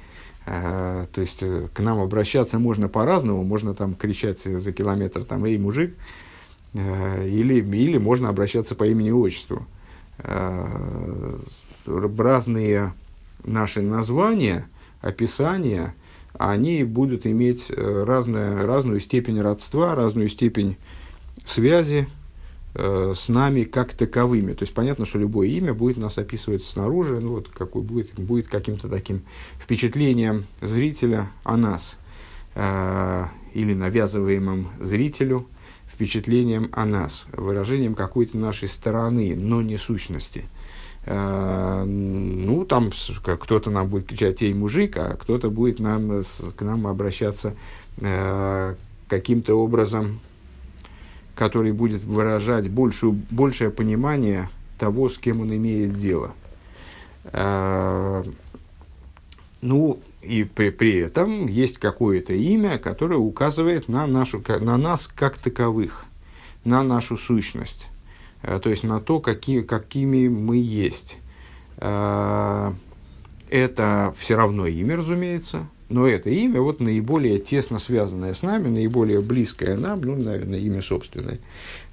[0.47, 5.45] Э, то есть э, к нам обращаться можно по-разному, можно там кричать за километр там
[5.45, 5.95] «Эй, мужик!»
[6.75, 9.66] или, или можно обращаться по имени-отчеству.
[11.87, 12.92] Разные
[13.45, 14.69] наши названия,
[15.01, 15.95] описания,
[16.35, 20.77] они будут иметь разную, разную степень родства, разную степень
[21.47, 22.09] связи
[22.77, 24.53] э, с нами как таковыми.
[24.53, 28.49] То есть понятно, что любое имя будет нас описывать снаружи, ну вот какой будет, будет
[28.49, 29.23] каким-то таким
[29.59, 31.99] впечатлением зрителя о нас
[32.55, 35.47] э, или навязываемым зрителю
[35.93, 40.45] впечатлением о нас, выражением какой-то нашей стороны, но не сущности.
[41.07, 42.91] Э, ну, там
[43.23, 46.23] кто-то нам будет кричать «эй, мужик», а кто-то будет нам,
[46.57, 47.55] к нам обращаться
[47.99, 48.75] э,
[49.09, 50.21] каким-то образом,
[51.37, 56.33] который будет выражать большую, большее понимание того, с кем он имеет дело.
[57.25, 58.25] Э,
[59.61, 65.37] ну, и при, при этом есть какое-то имя, которое указывает на, нашу, на нас как
[65.37, 66.07] таковых,
[66.64, 67.90] на нашу сущность,
[68.42, 71.18] э, то есть на то, какие, какими мы есть.
[71.77, 72.72] Э,
[73.51, 79.20] это все равно имя, разумеется, но это имя вот наиболее тесно связанное с нами, наиболее
[79.20, 81.38] близкое нам, ну, наверное, имя собственное.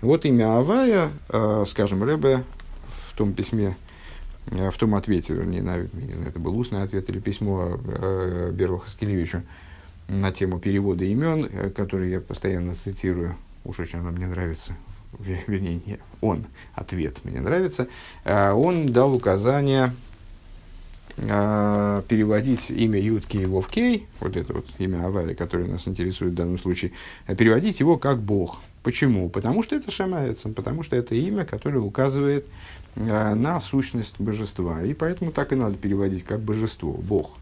[0.01, 2.43] Вот имя Авая, э, скажем, Рэбе
[3.09, 3.75] в том письме,
[4.51, 8.79] Э, в том ответе, вернее, на, не знаю, это был устный ответ или письмо э,
[8.83, 9.43] Хаскелевичу
[10.07, 14.75] на тему перевода имен, э, который я постоянно цитирую, уж очень она мне нравится,
[15.19, 17.87] вернее, не он, ответ мне нравится,
[18.25, 19.93] он дал указание
[21.15, 26.35] переводить имя Ютки его в Кей, вот это вот имя Авали, которое нас интересует в
[26.35, 26.91] данном случае,
[27.37, 28.61] переводить его как Бог.
[28.81, 29.29] Почему?
[29.29, 32.45] Потому что это Шамаецем, потому что это имя, которое указывает
[32.95, 34.83] Э, на сущность божества.
[34.83, 37.37] И поэтому так и надо переводить как божество, Бог.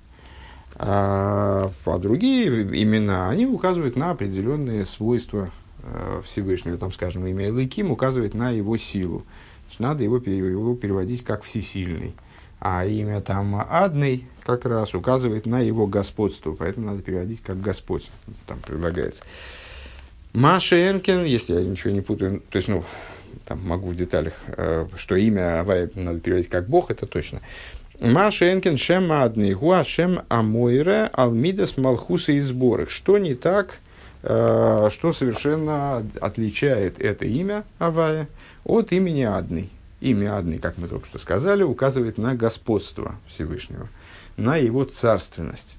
[0.76, 5.52] А, а другие имена, они указывают на определенные свойства
[6.26, 6.78] Всевышнего.
[6.78, 9.24] Там, скажем, имя Лыким указывает на его силу.
[9.64, 12.14] Значит, надо его, его переводить как всесильный.
[12.62, 18.10] А имя там Адный как раз указывает на его господство, поэтому надо переводить как Господь,
[18.46, 19.24] там предлагается.
[20.34, 22.84] Маша Энкин, если я ничего не путаю, то есть, ну,
[23.46, 27.42] там могу в деталях, э, что имя Авай надо переводить как Бог, это точно.
[28.00, 32.90] Машенкин шем адный гуа шем амойре алмидас малхуса и сборах.
[32.90, 33.78] Что не так,
[34.24, 38.28] э, что совершенно отличает это имя Авая
[38.64, 39.70] от имени Адный.
[40.02, 43.88] Имя Адный, как мы только что сказали, указывает на господство Всевышнего,
[44.36, 45.78] на его царственность.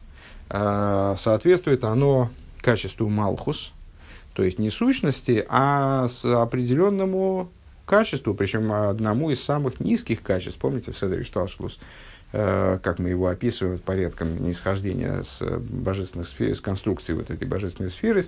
[0.49, 2.31] Э, соответствует оно
[2.61, 3.73] качеству Малхус,
[4.33, 7.51] то есть не сущности, а с определенному
[7.85, 10.61] качеству, причем одному из самых низких качеств.
[10.61, 11.81] Помните в Седре Шталшлус,
[12.33, 17.91] э, как мы его описываем порядком нисхождения с божественных сфер, с конструкцией вот этой божественной
[17.91, 18.25] сферы,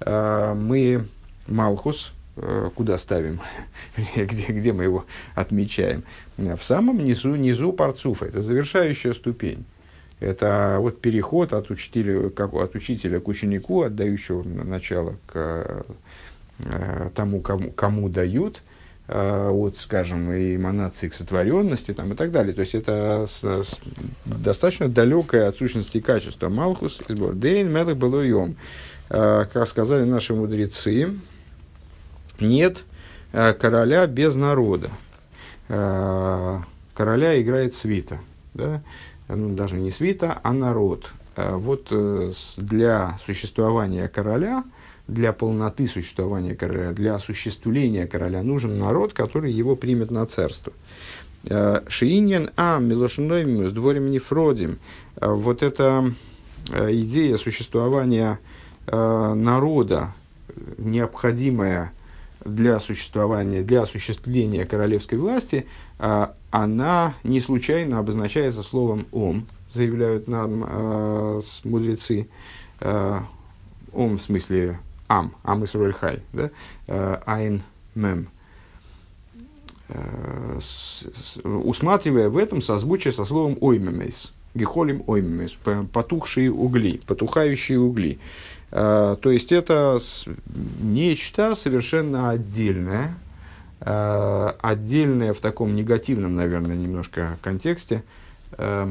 [0.00, 1.04] э, мы
[1.48, 2.12] Малхус,
[2.74, 3.40] куда ставим,
[4.16, 6.04] где, где мы его отмечаем,
[6.36, 9.64] в самом низу, низу парцуфа, это завершающая ступень.
[10.22, 15.84] Это вот переход от учителя, как, от учителя к ученику, отдающего начало к
[16.60, 18.62] э, тому, кому, кому дают,
[19.08, 22.54] э, от, скажем, эманации к сотворенности там, и так далее.
[22.54, 23.80] То есть это с, с,
[24.24, 26.48] достаточно далекое от сущности качества.
[26.48, 28.54] Малхус Бордейн Мелых Балуйом.
[29.10, 31.10] Э, как сказали наши мудрецы,
[32.42, 32.84] нет
[33.32, 34.90] э, короля без народа.
[35.68, 36.58] Э,
[36.94, 38.18] короля играет свита.
[38.54, 38.82] Да?
[39.28, 41.10] ну, даже не свита, а народ.
[41.36, 44.64] А вот э, для существования короля,
[45.08, 50.72] для полноты существования короля, для осуществления короля нужен народ, который его примет на царство.
[51.48, 54.78] Э, Шииньян а милошной с дворем нефродим.
[55.16, 56.12] Э, вот эта
[56.68, 58.38] идея существования
[58.86, 60.12] народа,
[60.78, 61.92] необходимая
[62.44, 65.66] для существования, для осуществления королевской власти,
[65.98, 72.28] а, она не случайно обозначается словом «ом», заявляют нам э, мудрецы.
[72.80, 73.20] Э,
[73.92, 74.78] «Ом» в смысле
[75.08, 76.50] «ам», «ам» из хай, да?
[77.26, 77.62] «айн
[77.94, 78.28] мем».
[81.44, 85.58] Усматривая в этом созвучие со словом «оймемейс», «гехолим оймемейс»,
[85.92, 88.18] «потухшие угли», «потухающие угли».
[88.72, 89.98] Э, то есть это
[90.80, 93.14] нечто совершенно отдельное,
[93.80, 98.02] э, отдельное в таком негативном, наверное, немножко контексте,
[98.52, 98.90] э,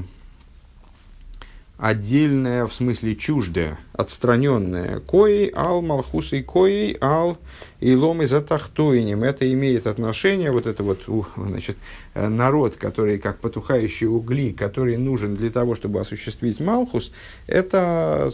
[1.80, 5.00] отдельное в смысле чуждое, отстраненное.
[5.00, 7.40] Коей ал малхусой коей ал
[7.82, 9.24] и затахтуинем.
[9.24, 11.02] Это имеет отношение, вот это вот
[11.36, 11.78] значит,
[12.16, 17.12] народ, который как потухающие угли, который нужен для того, чтобы осуществить малхус,
[17.48, 18.30] это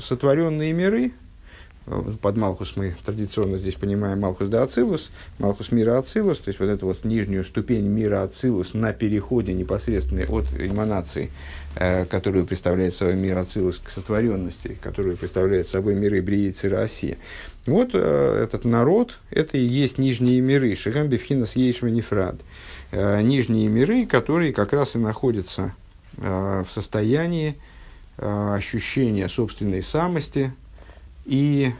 [0.00, 1.12] сотворенные миры,
[1.86, 6.66] под Малхус мы традиционно здесь понимаем Малхус да Ацилус, Малхус мира Ацилус, то есть вот
[6.66, 11.30] эту вот нижнюю ступень мира Ацилус на переходе непосредственно от эманации,
[11.74, 17.18] э, которую представляет собой мир Ацилус к сотворенности, которую представляет собой миры Бриицы России.
[17.66, 22.36] Вот э, этот народ, это и есть нижние миры, Шигам Бифхинас Ейшма Нефрад.
[22.92, 25.74] Э, нижние миры, которые как раз и находятся
[26.18, 27.56] э, в состоянии
[28.18, 30.52] э, ощущения собственной самости,
[31.24, 31.72] и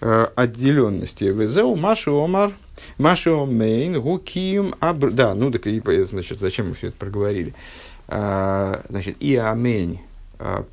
[0.00, 1.24] отделенности.
[1.24, 2.52] Везеу Маши Омар,
[2.98, 5.10] Маши Омейн, Гукием Абр...
[5.10, 7.52] Да, ну так и, значит, зачем мы все это проговорили?
[8.06, 10.00] Значит, и Амень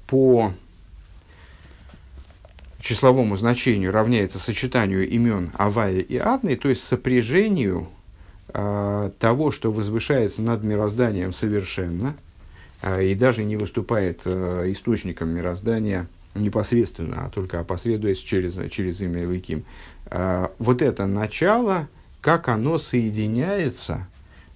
[0.05, 0.53] по
[2.85, 7.87] числовому значению равняется сочетанию имен Авая и Адны, то есть сопряжению
[8.53, 12.15] э, того, что возвышается над мирозданием совершенно,
[12.83, 19.23] э, и даже не выступает э, источником мироздания непосредственно, а только опосредуясь через, через имя
[19.23, 19.63] Илыким.
[20.07, 21.87] Э, вот это начало,
[22.21, 24.07] как оно соединяется,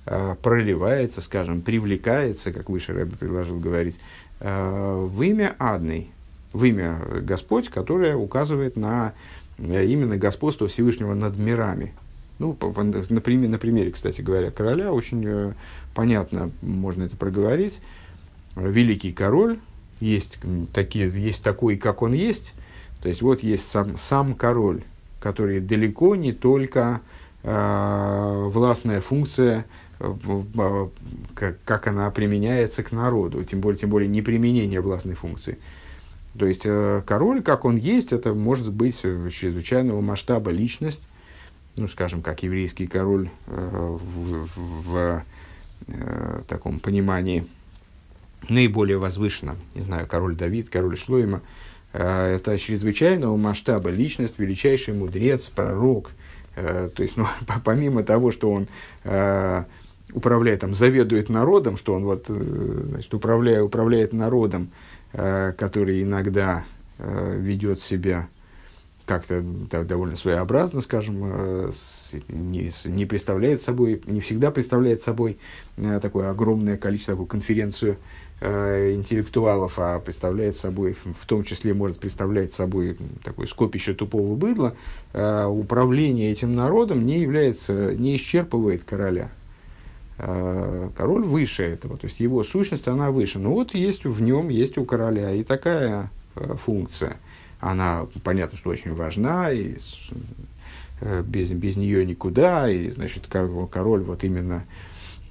[0.06, 4.00] э, проливается, скажем, привлекается, как выше Рэбби предложил говорить,
[4.40, 6.10] э, в имя Адной,
[6.54, 9.14] в имя Господь, которое указывает на
[9.58, 11.94] именно господство Всевышнего над мирами.
[12.40, 15.54] Ну, на, примере, на примере, кстати говоря, короля очень э,
[15.94, 17.82] понятно можно это проговорить.
[18.56, 19.60] Великий король,
[20.00, 20.40] есть,
[20.74, 22.54] такие, есть такой, как он есть.
[23.02, 24.84] То есть вот есть сам, сам король,
[25.20, 27.02] который далеко не только
[27.44, 29.66] э, властная функция,
[30.00, 30.88] э,
[31.34, 35.58] как, как она применяется к народу, тем более, тем более не применение властной функции.
[36.38, 41.08] То есть э, король, как он есть, это может быть чрезвычайного масштаба личность,
[41.76, 45.24] ну, скажем, как еврейский король э, в, в, в
[45.88, 47.46] э, таком понимании
[48.48, 51.42] наиболее возвышенном, не знаю, король Давид, король Шлойма,
[51.94, 56.12] э, это чрезвычайного масштаба личность, величайший мудрец, пророк.
[56.56, 57.26] Э, то есть, ну,
[57.66, 58.68] помимо того, что он
[59.04, 59.64] э,
[60.14, 64.72] управляет, там, заведует народом, что он вот, значит, управляет, управляет народом,
[65.12, 66.66] который иногда
[67.00, 68.28] ведет себя
[69.06, 71.72] как-то довольно своеобразно, скажем,
[72.28, 75.40] не, не представляет собой, не всегда представляет собой
[76.02, 77.98] такое огромное количество, такую конференцию
[78.42, 84.76] интеллектуалов, а представляет собой, в том числе может представлять собой такое скопище тупого быдла,
[85.14, 89.30] управление этим народом не является, не исчерпывает короля.
[90.22, 93.40] Э, король выше этого, то есть его сущность, она выше.
[93.40, 97.16] Ну вот есть в нем, есть у короля и такая э, функция.
[97.62, 99.78] Она, понятно, что очень важна, и
[101.00, 104.66] э, без, без нее никуда, и, значит, король вот именно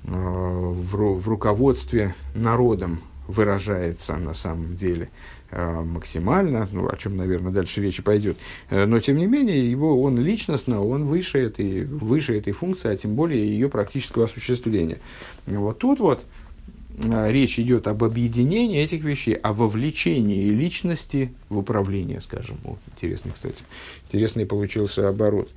[0.04, 5.10] в, в руководстве народом выражается на самом деле–
[5.50, 8.36] Э, максимально, ну, о чем, наверное, дальше речи пойдет.
[8.68, 12.96] Э, но, тем не менее, его, он личностно, он выше этой, выше этой функции, а
[12.96, 14.98] тем более ее практического осуществления.
[15.46, 16.22] Вот тут вот
[17.02, 22.58] э, речь идет об объединении этих вещей, о вовлечении личности в управление, скажем.
[22.62, 23.64] Вот, интересный, кстати.
[24.06, 25.48] Интересный получился оборот.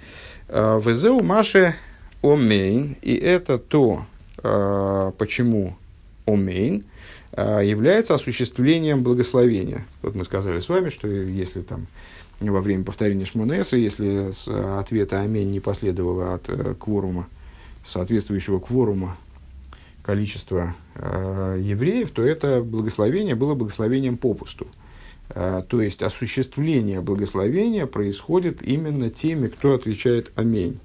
[0.47, 1.75] Везеу Маше
[2.21, 4.05] Омейн, и это то,
[4.41, 5.77] почему
[6.25, 6.85] Омейн,
[7.33, 9.85] а, является осуществлением благословения.
[10.01, 11.87] Вот мы сказали с вами, что если там
[12.39, 14.47] во время повторения Шмонеса, если с
[14.79, 17.27] ответа «Аминь» не последовало от э, кворума,
[17.85, 19.15] соответствующего кворума
[20.01, 24.67] количества э, евреев, то это благословение было благословением попусту.
[25.29, 30.79] Э, то есть осуществление благословения происходит именно теми, кто отвечает «Аминь».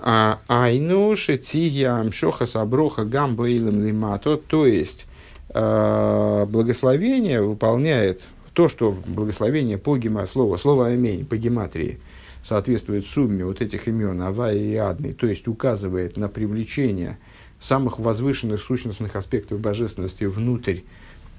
[0.00, 5.06] А, Айну шетия амшоха саброха гамба илем лимато, то есть
[5.50, 8.22] Э, благословение выполняет
[8.52, 12.00] то, что благословение по гема, слово, слово «амень» по гематрии
[12.42, 17.18] соответствует сумме вот этих имен Авая и Адны, то есть указывает на привлечение
[17.60, 20.80] самых возвышенных сущностных аспектов божественности внутрь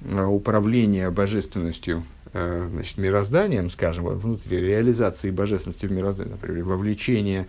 [0.02, 7.48] э, управления божественностью, значит, мирозданием, скажем, внутрь реализации божественности в мироздании, например, вовлечение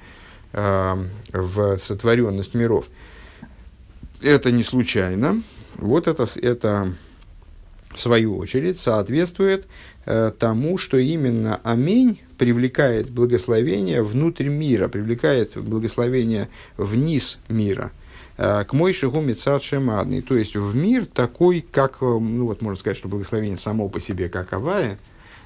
[0.52, 2.86] в сотворенность миров.
[4.22, 5.42] Это не случайно,
[5.76, 6.92] вот это, это
[7.94, 9.66] в свою очередь соответствует
[10.06, 17.92] э, тому, что именно аминь привлекает благословение внутрь мира, привлекает благословение вниз мира,
[18.36, 22.62] э, к мой шигу мецад шемадный, то есть в мир такой, как, э, ну вот
[22.62, 24.98] можно сказать, что благословение само по себе как авая,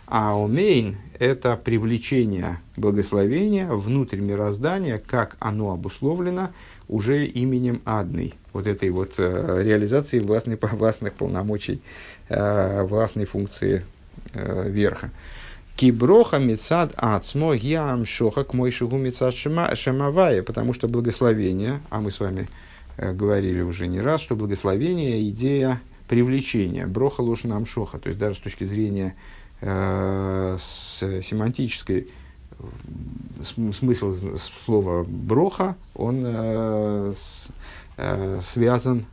[0.06, 6.50] а омейн– это привлечение благословения внутрь мироздания, как оно обусловлено
[6.88, 11.80] уже именем Адной, вот этой вот э, реализации властной, властных полномочий,
[12.28, 13.84] э, властной функции
[14.32, 15.10] э, верха.
[15.76, 22.10] Киброха мецад ацмо ям шоха к мой шугу мецад шамавая, потому что благословение, а мы
[22.10, 22.48] с вами
[22.96, 28.36] э, говорили уже не раз, что благословение– идея привлечения, броха лошина шоха, то есть даже
[28.36, 29.16] с точки зрения
[29.64, 32.08] с семантической
[33.72, 34.12] смысл
[34.64, 37.12] слова броха, он э,
[37.96, 39.06] э, связан,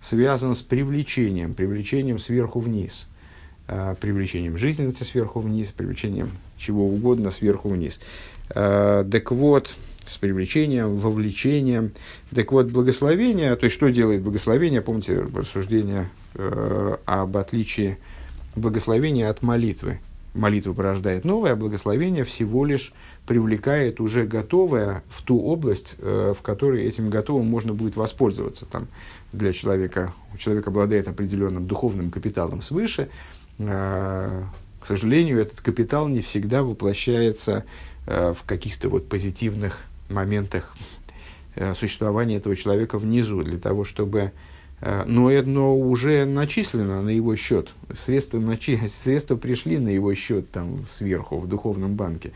[0.00, 3.08] связан с привлечением, привлечением сверху вниз.
[4.00, 8.00] привлечением жизненности сверху вниз, привлечением чего угодно сверху вниз.
[8.48, 9.74] Так вот,
[10.06, 11.92] с привлечением, вовлечением.
[12.34, 17.98] Так вот, благословение, то есть что делает благословение, помните рассуждение э, об отличии
[18.56, 20.00] благословения от молитвы.
[20.34, 22.94] Молитва порождает новое, а благословение всего лишь
[23.26, 28.64] привлекает уже готовое в ту область, э, в которой этим готовым можно будет воспользоваться.
[28.64, 28.88] Там,
[29.34, 33.10] для человека, человек обладает определенным духовным капиталом свыше,
[33.58, 34.42] э,
[34.80, 37.64] к сожалению, этот капитал не всегда воплощается
[38.06, 39.78] э, в каких-то вот позитивных
[40.08, 40.74] моментах
[41.78, 44.32] существования этого человека внизу, для того, чтобы...
[44.82, 47.72] Э, но это уже начислено на его счет.
[47.98, 48.78] Средства, начи...
[49.02, 52.32] средства пришли на его счет там сверху, в духовном банке.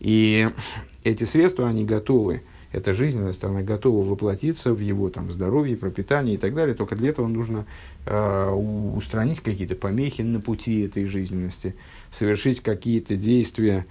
[0.00, 0.48] И
[1.04, 2.42] эти средства, они готовы.
[2.72, 6.74] Эта жизненность, она готова воплотиться в его там, здоровье, пропитание и так далее.
[6.74, 7.66] Только для этого нужно
[8.06, 11.76] э, устранить какие-то помехи на пути этой жизненности,
[12.10, 13.86] совершить какие-то действия,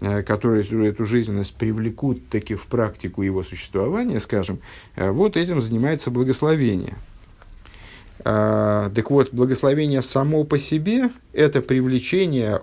[0.00, 4.58] Э, которые эту жизненность привлекут таки в практику его существования, скажем,
[4.96, 6.94] э, вот этим занимается благословение.
[8.24, 12.62] А, так вот, благословение само по себе– это привлечение,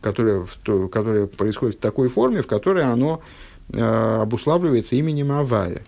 [0.00, 0.46] которое,
[0.90, 3.22] которое происходит в такой форме, в которой оно
[3.70, 3.80] э,
[4.22, 5.82] обуславливается именем Авая.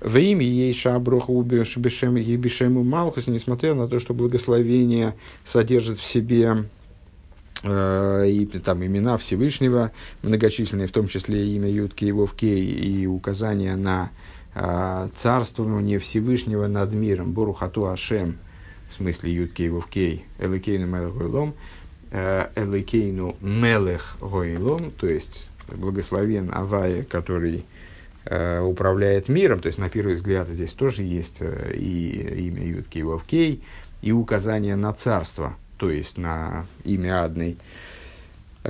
[0.00, 5.14] В имя ей шаброха бешему Малхус, несмотря на то, что благословение
[5.44, 6.64] содержит в себе
[7.66, 13.06] Э, и там имена Всевышнего многочисленные, в том числе имя Ютки его в Кей и
[13.06, 14.10] указания на
[14.54, 18.38] царствование Всевышнего над миром, Борухату Ашем,
[18.90, 21.54] в смысле Ютки его в Кей, Эликейну Мелех Гойлом,
[22.10, 27.64] э, Эликейну Мелех Гойлом, то есть благословен Авая, который
[28.24, 32.98] э, управляет миром, то есть на первый взгляд здесь тоже есть э, и имя Ютки
[32.98, 33.64] его в Кей,
[34.02, 37.58] и указание на царство– то есть на имя Адной.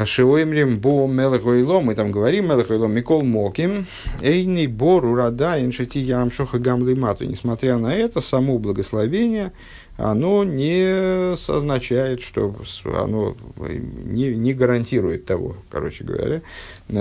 [0.03, 3.87] Шиоимрим бо мелехойлом, мы там говорим мелехойлом Микол Моким,
[4.23, 7.25] эйный бор урада иншати ямшоха гамлимату.
[7.25, 9.53] Несмотря на это, само благословение,
[9.97, 12.57] оно не означает, что
[12.93, 16.43] оно не, не гарантирует того, короче говоря,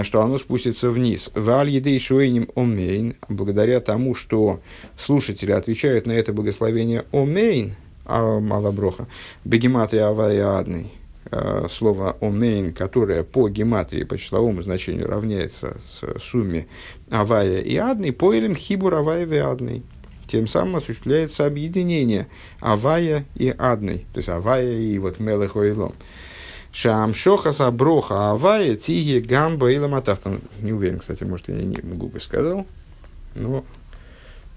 [0.04, 1.32] что оно спустится вниз.
[1.34, 4.60] Валь едей шуэним омейн, благодаря тому, что
[5.00, 7.76] слушатели отвечают на это благословение омейн,
[8.06, 9.08] а малоброха,
[9.46, 10.92] бегематрия авая адный,
[11.70, 15.78] слово омейн, которое по гематрии, по числовому значению равняется
[16.22, 16.68] сумме
[17.10, 19.84] авая и адный, поэлем хибур авая и адный.
[20.28, 22.28] Тем самым осуществляется объединение
[22.60, 25.94] авая и адный, то есть авая и вот мелех ойлом.
[26.72, 30.42] Шамшоха саброха авая тиге гамба и ламатахтан.
[30.60, 32.66] Не уверен, кстати, может, я не глупо сказал,
[33.36, 33.64] но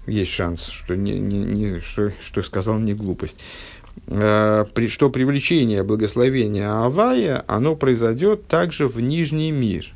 [0.07, 6.69] есть шанс, что, не, не, не, что, что сказал не глупость, э, что привлечение благословения
[6.69, 9.93] Авая, оно произойдет также в Нижний мир.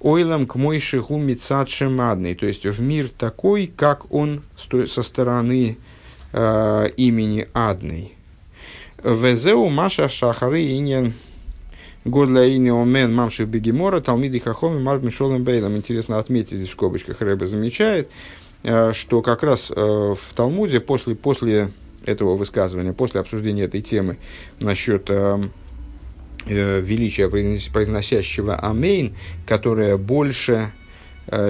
[0.00, 4.42] Ойлам к мой шиху мицад шемадный, то есть в мир такой, как он
[4.86, 5.76] со стороны
[6.32, 8.14] э, имени Адный.
[9.02, 11.12] Везеу Маша Шахары Иньян
[12.04, 15.76] Годля Ини Омен Мамших Бегемора Талмиды Хахоми Марбин Шолем Бейлом.
[15.76, 18.08] Интересно отметить здесь в скобочках Рэба замечает,
[18.62, 21.70] Э, что как раз э, в Талмуде после, после
[22.04, 24.18] этого высказывания, после обсуждения этой темы
[24.58, 25.38] насчет э,
[26.46, 29.14] величия произносящего «Амейн»,
[29.46, 30.72] которое больше,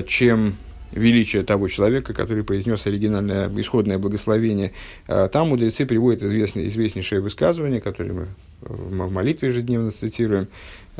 [0.06, 0.54] чем
[0.92, 4.72] величие того человека, который произнес оригинальное исходное благословение.
[5.06, 8.26] Там мудрецы приводят известное, известнейшее высказывание, которое мы
[8.60, 10.48] в молитве ежедневно цитируем,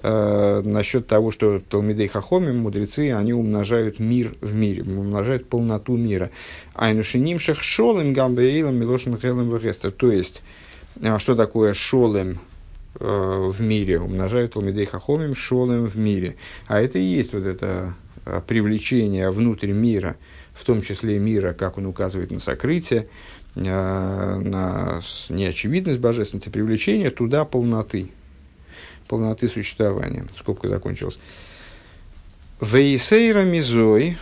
[0.03, 6.31] э, насчет того, что Талмидей Хахоми, мудрецы, они умножают мир в мире, умножают полноту мира.
[6.75, 9.59] Айнушиним шолем гамбеилом милошим хелем.
[9.93, 10.43] То есть,
[11.01, 12.39] э, что такое шолем
[12.99, 14.01] э, в мире?
[14.01, 16.37] Умножают Талмидей Хахомим шолем в мире.
[16.67, 17.95] А это и есть вот это
[18.25, 20.17] э, привлечение внутрь мира,
[20.55, 23.09] в том числе мира, как он указывает на сокрытие,
[23.55, 28.11] э, на неочевидность божественности, привлечение туда полноты
[29.11, 30.25] полноты существования.
[30.39, 31.19] Скобка закончилась.
[32.61, 34.17] Вейсейра мизой,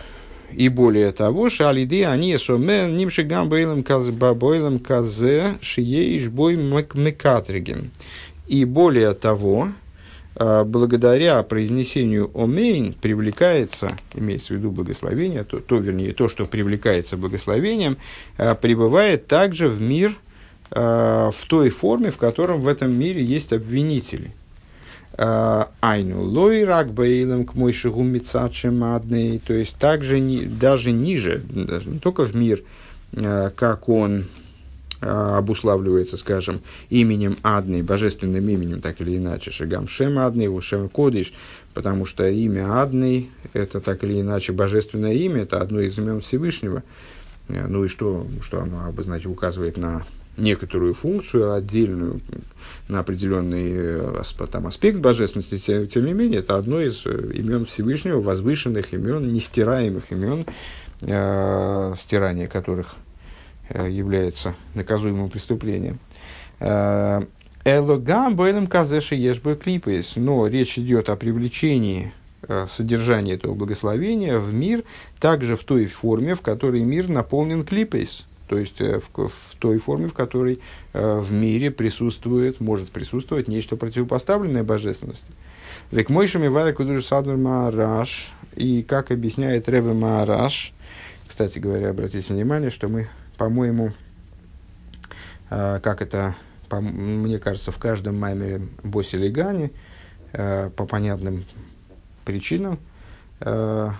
[0.52, 7.90] и более того, шалиды они сомен нимши гамбойлем казбабойлем казе шиеиш бой мекатригем.
[8.46, 9.68] И более того,
[10.36, 17.18] а, благодаря произнесению омейн привлекается, имеется в виду благословение, то, то вернее то, что привлекается
[17.18, 17.98] благословением,
[18.38, 20.16] а, пребывает также в мир
[20.70, 24.32] а, в той форме, в котором в этом мире есть обвинители.
[25.18, 28.16] Айну лой рак бейлем к мой шигум
[28.64, 32.62] мадный, то есть также не, даже ниже, даже не только в мир,
[33.12, 34.26] э, как он
[35.00, 36.60] обуславливается, скажем,
[36.90, 41.32] именем Адны, божественным именем, так или иначе, Шагам Шем Адны, Ушем Кодиш,
[41.72, 46.82] потому что имя Адны– это так или иначе божественное имя, это одно из имен Всевышнего.
[47.48, 50.04] Ну и что, что оно обозначит, указывает на
[50.38, 52.20] некоторую функцию отдельную,
[52.88, 58.20] на определенный э, там, аспект божественности, тем, не менее, это одно из э, имен Всевышнего,
[58.20, 60.46] возвышенных имен, нестираемых имен,
[61.02, 62.96] э, стирание которых
[63.68, 65.98] э, является наказуемым преступлением.
[66.60, 70.14] Элогам бойлем казеши ешбы клипейс.
[70.16, 72.12] Но речь идет о привлечении
[72.68, 74.82] содержания этого благословения в мир,
[75.20, 79.78] также в той форме, в которой мир наполнен клипейс, то есть э, в, в той
[79.78, 80.60] форме, в которой
[80.92, 85.30] э, в мире присутствует, может присутствовать нечто противопоставленное божественности.
[85.90, 90.72] Век мойшами вайр кудуш садмар маараш, и как объясняет Ребе Маараш,
[91.28, 93.92] кстати говоря, обратите внимание, что мы, по-моему,
[95.50, 96.34] э, как это,
[96.68, 99.70] по, мне кажется, в каждом маймере Боси Легани,
[100.32, 101.44] э, по понятным
[102.24, 102.78] причинам,
[103.40, 103.90] э,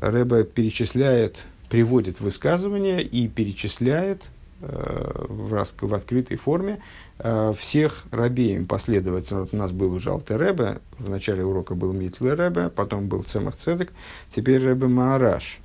[0.00, 4.24] Рэбе перечисляет приводит высказывание и перечисляет
[4.60, 6.80] э, в, рас, в открытой форме
[7.18, 9.40] э, всех рабеем последовательно.
[9.40, 13.22] Вот у нас был уже Алтер Ребе, в начале урока был Митл Ребе, потом был
[13.22, 13.92] Цемах Цедек,
[14.34, 15.60] теперь Ребе Маараш.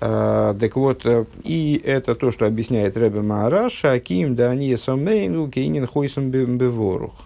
[0.00, 1.04] Uh, так вот,
[1.42, 7.16] и это то, что объясняет Ребе Маараш, Аким да они сомейну кейнин хойсом беворух,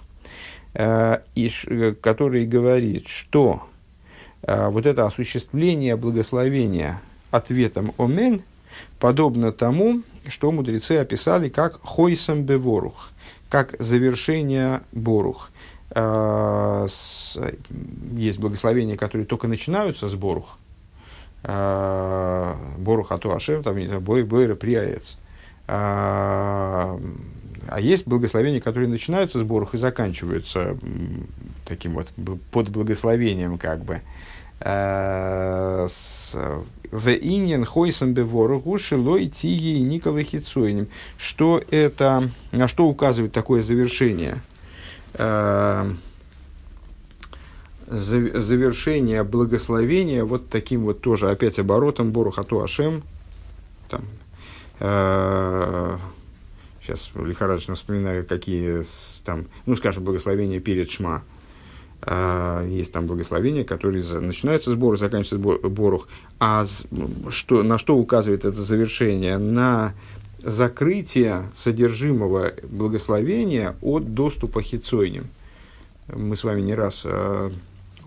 [0.72, 3.64] который говорит, что
[4.42, 7.02] вот это осуществление благословения
[7.32, 8.42] ответом «Омен»
[9.00, 13.10] подобно тому, что мудрецы описали как «хойсам беворух»,
[13.48, 15.50] как завершение борух.
[15.90, 16.86] А,
[18.12, 20.58] есть благословения, которые только начинаются с борух.
[21.42, 25.18] А, борух ату ашем, там, не знаю, бой, бойра, приаец.
[25.66, 26.98] А,
[27.68, 30.76] а есть благословения, которые начинаются с борух и заканчиваются
[31.66, 32.08] таким вот
[32.50, 34.00] под благословением, как бы.
[34.64, 36.36] С
[36.92, 40.88] в иньян хойсом беворогу шилой тиги николы хицойним.
[41.16, 44.42] Что это, на что указывает такое завершение?
[45.14, 45.90] Э,
[47.86, 53.02] завершение благословения вот таким вот тоже опять оборотом Борухату Ашем.
[53.88, 54.04] Там,
[54.78, 55.96] э,
[56.82, 58.82] сейчас лихорадочно вспоминаю, какие
[59.24, 61.22] там, ну, скажем, благословения перед Шма.
[62.04, 65.38] А, есть там благословения, которые начинаются с заканчиваются
[65.68, 66.08] Борух.
[66.40, 66.64] А
[67.30, 69.38] что, на что указывает это завершение?
[69.38, 69.94] На
[70.42, 75.28] закрытие содержимого благословения от доступа хитсойним.
[76.08, 77.50] Мы с вами не раз э,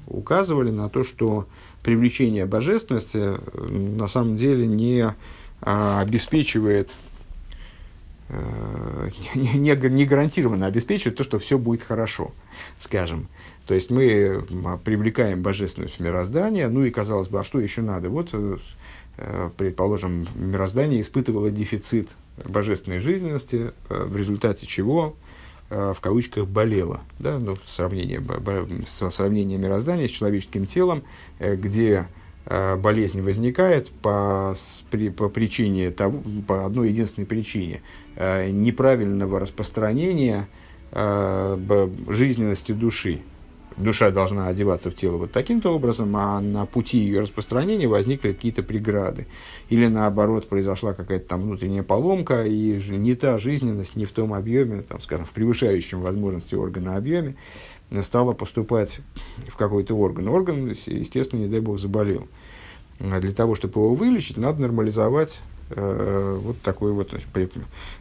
[0.08, 1.48] указывали на то, что
[1.82, 3.38] привлечение божественности
[3.70, 6.94] на самом деле не э, обеспечивает
[8.28, 12.34] э, не, не, не гарантированно обеспечивает то, что все будет хорошо,
[12.78, 13.30] скажем.
[13.66, 14.46] То есть мы
[14.84, 18.10] привлекаем божественность в мироздание, ну и казалось бы, а что еще надо?
[18.10, 18.58] Вот, э,
[19.18, 22.12] э, предположим, мироздание испытывало дефицит
[22.44, 25.16] божественной жизненности, э, в результате чего
[25.68, 28.24] в кавычках болело, да, ну, сравнение,
[28.86, 31.02] сравнение мироздания с человеческим телом,
[31.40, 32.06] где
[32.46, 34.54] болезнь возникает по,
[35.18, 37.82] по причине того, по одной единственной причине
[38.16, 40.48] неправильного распространения
[40.94, 43.24] жизненности души
[43.78, 48.64] душа должна одеваться в тело вот таким-то образом, а на пути ее распространения возникли какие-то
[48.64, 49.28] преграды.
[49.70, 54.82] Или наоборот, произошла какая-то там внутренняя поломка, и не та жизненность, не в том объеме,
[54.82, 57.36] там, скажем, в превышающем возможности органа объеме,
[58.02, 59.00] стала поступать
[59.48, 60.28] в какой-то орган.
[60.28, 62.28] Орган, естественно, не дай бог, заболел.
[63.00, 67.12] А для того, чтобы его вылечить, надо нормализовать э, вот такое вот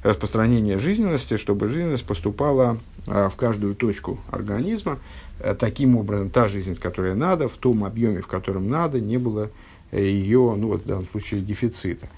[0.02, 4.98] распространение жизненности, чтобы жизненность поступала э, в каждую точку организма,
[5.40, 9.50] Э, таким образом, та жизнь, которая надо, в том объеме, в котором надо, не было
[9.90, 12.08] э, ее, ну вот в данном случае, дефицита.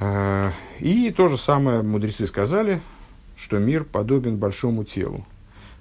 [0.00, 2.80] Э, и то же самое мудрецы сказали,
[3.36, 5.24] что мир подобен большому телу.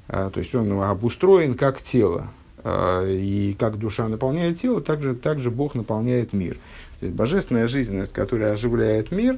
[0.08, 2.30] То есть он обустроен как тело.
[2.64, 6.58] И как душа наполняет тело, так же, так же Бог наполняет мир.
[7.00, 9.38] То есть божественная жизненность, которая оживляет мир,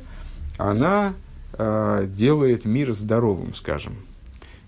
[0.58, 1.14] она
[1.58, 3.96] делает мир здоровым, скажем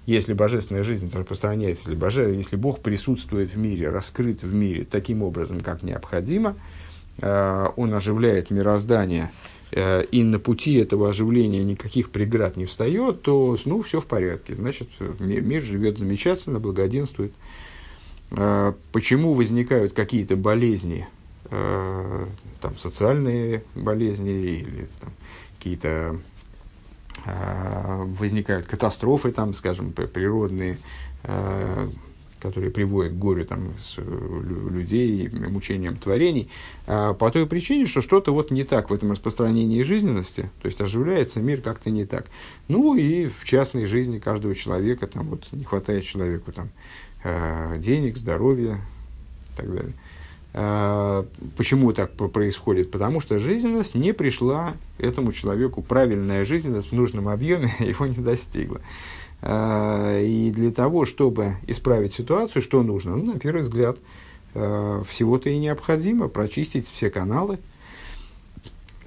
[0.05, 5.21] если божественная жизнь распространяется, если, боже, если Бог присутствует в мире, раскрыт в мире таким
[5.21, 6.55] образом, как необходимо,
[7.19, 9.31] э, он оживляет мироздание,
[9.71, 14.55] э, и на пути этого оживления никаких преград не встает, то ну, все в порядке.
[14.55, 14.89] Значит,
[15.19, 17.33] мир, мир живет замечательно, благоденствует.
[18.31, 21.07] Э, почему возникают какие-то болезни,
[22.61, 25.09] там, социальные болезни или там,
[25.57, 26.17] какие-то
[27.25, 30.77] возникают катастрофы, там, скажем, природные,
[32.39, 36.49] которые приводят к горю там, с, людей, мучениям творений,
[36.85, 41.39] по той причине, что что-то вот не так в этом распространении жизненности, то есть оживляется
[41.41, 42.25] мир как-то не так.
[42.67, 46.69] Ну и в частной жизни каждого человека, там вот не хватает человеку там,
[47.79, 48.79] денег, здоровья
[49.53, 49.93] и так далее.
[50.53, 51.25] А,
[51.55, 52.91] почему так происходит?
[52.91, 58.81] Потому что жизненность не пришла этому человеку, правильная жизненность в нужном объеме его не достигла.
[59.41, 63.15] А, и для того, чтобы исправить ситуацию, что нужно?
[63.15, 63.97] Ну, на первый взгляд,
[64.53, 67.59] а, всего-то и необходимо прочистить все каналы,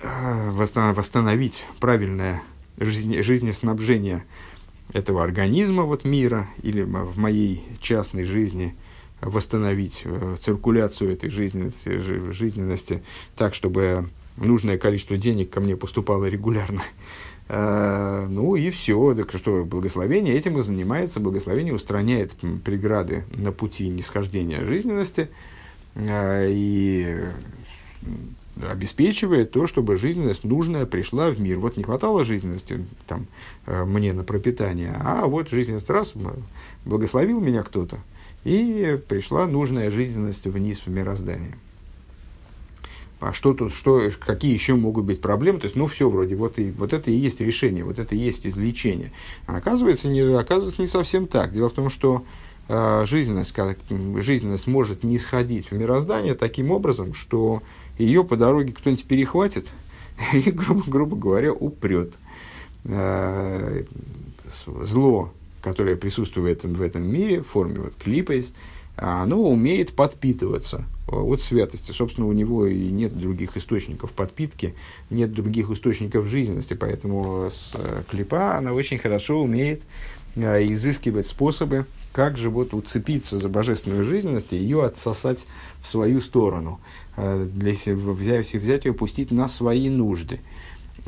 [0.03, 2.43] восстановить правильное
[2.77, 4.25] жизне, жизнеснабжение
[4.93, 8.75] этого организма вот мира или в моей частной жизни–
[9.25, 11.99] восстановить э, циркуляцию этой жизненности,
[12.33, 13.03] жизненности
[13.37, 16.83] так, чтобы нужное количество денег ко мне поступало регулярно.
[17.47, 21.21] Э, ну и все, так что благословение этим и занимается.
[21.21, 22.33] Благословение устраняет
[22.65, 25.29] преграды на пути нисхождения жизненности
[25.95, 27.19] э, и
[28.67, 31.59] обеспечивает то, чтобы жизненность нужная пришла в мир.
[31.59, 33.27] Вот не хватало жизненности там,
[33.67, 36.15] мне на пропитание, а вот жизненность раз
[36.87, 37.99] благословил меня кто-то,
[38.45, 41.57] и пришла нужная жизненность вниз в мироздание.
[43.21, 45.59] А что тут, что, какие еще могут быть проблемы?
[45.59, 48.19] То есть, ну, все вроде, вот, и, вот это и есть решение, вот это и
[48.19, 49.13] есть излечение.
[49.47, 51.53] А оказывается, не, оказывается, не совсем так.
[51.53, 52.25] Дело в том, что
[52.69, 53.79] э, жизненность, как,
[54.19, 57.63] жизненность может не сходить в мироздание таким образом, что
[57.99, 59.69] ее по дороге кто-нибудь перехватит
[60.35, 62.13] и, грубо, грубо говоря, упрет.
[62.85, 63.85] Э,
[64.83, 65.33] зло
[65.65, 68.53] которое присутствует в этом мире в форме вот клипейс,
[68.97, 71.91] оно умеет подпитываться от святости.
[71.91, 74.75] Собственно, у него и нет других источников подпитки,
[75.09, 79.83] нет других источников жизненности, поэтому с э, клипа она очень хорошо умеет
[80.37, 85.47] э, изыскивать способы, как же вот уцепиться за божественную жизненность и ее отсосать
[85.83, 86.79] в свою сторону,
[87.17, 90.41] для, взять, взять ее, пустить на свои нужды.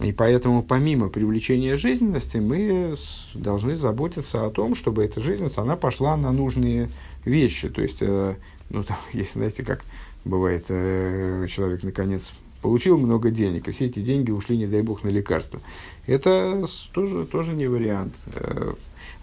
[0.03, 2.95] И поэтому, помимо привлечения жизненности, мы
[3.35, 6.91] должны заботиться о том, чтобы эта жизненность, она пошла на нужные
[7.25, 7.71] вещи.
[7.71, 8.35] То есть, э,
[8.69, 8.99] ну, там,
[9.35, 9.85] знаете, как
[10.25, 15.03] бывает, э, человек, наконец, получил много денег, и все эти деньги ушли, не дай бог,
[15.03, 15.61] на лекарства.
[16.07, 18.15] Это тоже, тоже не вариант.
[18.27, 18.75] Э,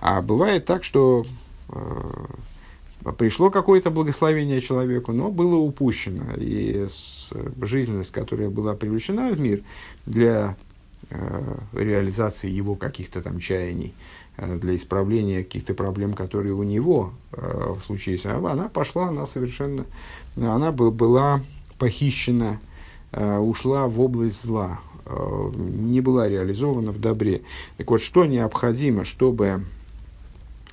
[0.01, 1.25] а бывает так, что
[3.11, 6.33] пришло какое-то благословение человеку, но было упущено.
[6.37, 6.87] И
[7.61, 9.63] жизненность, которая была привлечена в мир
[10.05, 10.55] для
[11.09, 13.93] э, реализации его каких-то там чаяний,
[14.37, 19.85] э, для исправления каких-то проблем, которые у него э, в если она пошла, она совершенно,
[20.37, 21.41] она бы, была
[21.77, 22.59] похищена,
[23.11, 27.41] э, ушла в область зла, э, не была реализована в добре.
[27.77, 29.65] Так вот, что необходимо, чтобы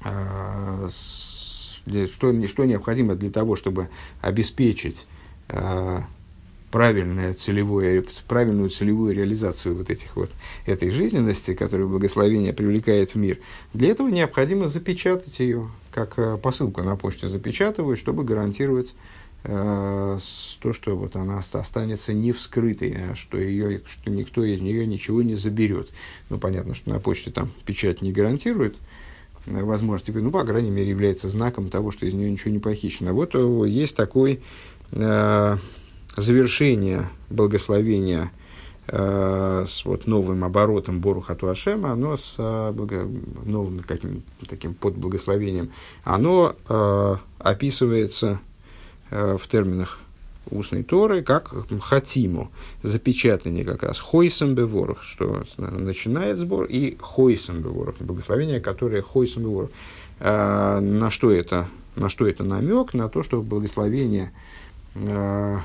[0.04, 0.88] э,
[1.86, 3.88] что, что необходимо для того, чтобы
[4.20, 5.06] обеспечить
[5.48, 6.00] э,
[6.70, 10.30] правильное целевое, правильную целевую реализацию вот этих вот,
[10.66, 13.38] этой жизненности, которую благословение привлекает в мир,
[13.74, 18.94] для этого необходимо запечатать ее, как э, посылку на почту запечатывают, чтобы гарантировать
[19.44, 20.18] э,
[20.60, 25.22] то, что вот она останется не вскрытой, а что, ее, что никто из нее ничего
[25.22, 25.90] не заберет.
[26.28, 28.76] Ну, понятно, что на почте там печать не гарантирует,
[29.50, 33.12] возможности, ну, по крайней мере, является знаком того, что из нее ничего не похищено.
[33.12, 34.40] Вот э, есть такой
[34.92, 35.56] э,
[36.16, 38.30] завершение благословения
[38.86, 43.08] э, с вот новым оборотом Борухату Ашема, оно с э, благо,
[43.44, 45.70] новым каким, таким подблагословением,
[46.04, 48.40] оно э, описывается
[49.10, 49.98] э, в терминах
[50.50, 52.50] устной Торы, как хатиму,
[52.82, 59.70] запечатание как раз, хойсом беворах, что начинает сбор, и хойсом беворах, благословение, которое хойсом беворах.
[60.20, 61.68] А, на что это?
[61.96, 62.94] На что это намек?
[62.94, 64.32] На то, что благословение
[64.94, 65.60] а,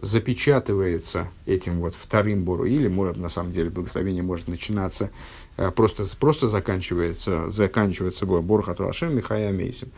[0.00, 5.10] запечатывается этим вот вторым бору, или может, на самом деле благословение может начинаться,
[5.56, 9.88] а, просто, просто заканчивается, заканчивается бор, бор хатуашем Михая Мейсим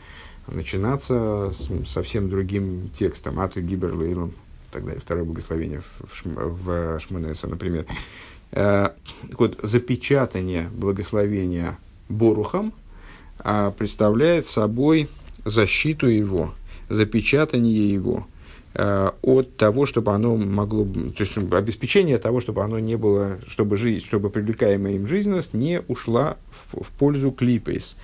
[0.51, 4.33] начинаться с совсем другим текстом, Ату Гибер Лейлом, и
[4.71, 7.87] так второе благословение в, Шм, в Шмонеса, например.
[8.53, 8.91] Э,
[9.37, 11.79] вот, запечатание благословения
[12.09, 12.73] Борухом
[13.45, 15.09] э, представляет собой
[15.45, 16.55] защиту его,
[16.89, 18.27] запечатание его
[18.75, 23.77] э, от того, чтобы оно могло, то есть обеспечение того, чтобы оно не было, чтобы
[23.77, 27.97] жизнь, чтобы привлекаемая им жизненность не ушла в, в пользу клипейс.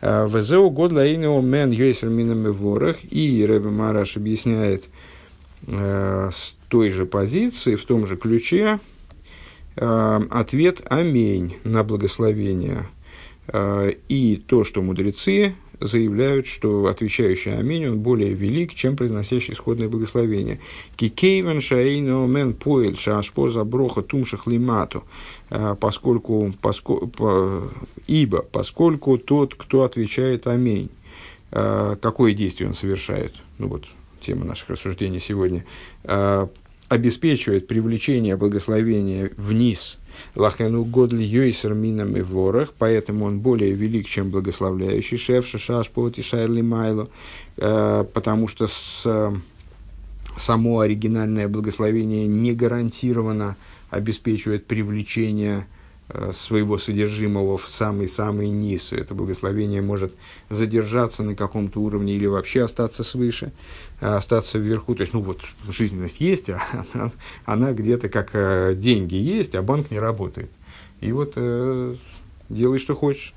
[0.00, 2.96] Везеу год лаинео мен йойсер минами ворах.
[3.10, 4.88] И Рэбе Мараш объясняет
[5.66, 8.78] э, с той же позиции, в том же ключе,
[9.74, 12.88] ответ «Амень» на благословение.
[14.08, 20.60] И то, что мудрецы заявляют, что отвечающий Аминь, он более велик, чем произносящий исходное благословение.
[20.96, 25.04] Кикейвен шаэйно мен поэль шашпо заброха тумшах лимату,
[25.50, 27.70] а, поскольку, поскольку,
[28.06, 30.90] ибо поскольку тот, кто отвечает Аминь,
[31.50, 33.84] а, какое действие он совершает, ну вот
[34.20, 35.64] тема наших рассуждений сегодня,
[36.04, 36.48] а,
[36.88, 39.98] обеспечивает привлечение благословения вниз–
[40.34, 46.22] Лахену годли йойсер минам и ворах, поэтому он более велик, чем благословляющий шеф шаш поти
[46.22, 47.08] шайрли майло,
[47.56, 49.06] э, потому что с,
[50.36, 53.56] само оригинальное благословение не гарантированно
[53.90, 55.66] обеспечивает привлечение
[56.32, 58.92] своего содержимого в самый-самый низ.
[58.92, 60.14] Это благословение может
[60.48, 63.52] задержаться на каком-то уровне или вообще остаться свыше,
[64.00, 64.94] э, остаться вверху.
[64.94, 66.62] То есть, ну вот, жизненность есть, а
[66.94, 67.10] она,
[67.44, 70.50] она где-то как э, деньги есть, а банк не работает.
[71.00, 71.94] И вот э,
[72.48, 73.34] делай, что хочешь.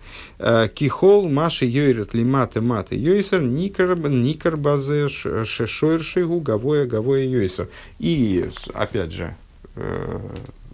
[0.74, 7.67] Кихол, Маши, Йойрет, Лиматы, Маты, Йойсер, Никар, Базе, Шешойршигу, Гавоя, Гавоя, Йойсер.
[7.99, 9.36] И, опять же,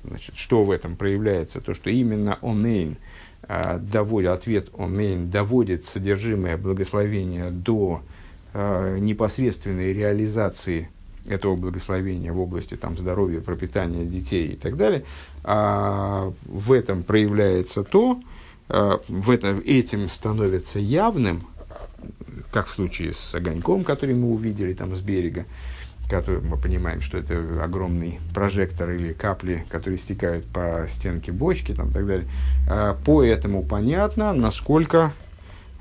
[0.08, 1.62] Значит, что в этом проявляется?
[1.62, 2.98] То, что именно Омейн
[3.48, 8.02] э, доводит, ответ Омейн доводит содержимое благословения до
[8.54, 10.90] э, непосредственной реализации
[11.28, 15.04] этого благословения в области там, здоровья, пропитания детей и так далее,
[15.44, 18.22] а в этом проявляется то,
[18.70, 21.44] а, в этом, этим становится явным,
[22.52, 25.46] как в случае с огоньком, который мы увидели там с берега,
[26.10, 31.90] который мы понимаем, что это огромный прожектор или капли, которые стекают по стенке бочки там,
[31.90, 32.28] и так далее.
[32.70, 35.14] А, по этому понятно, насколько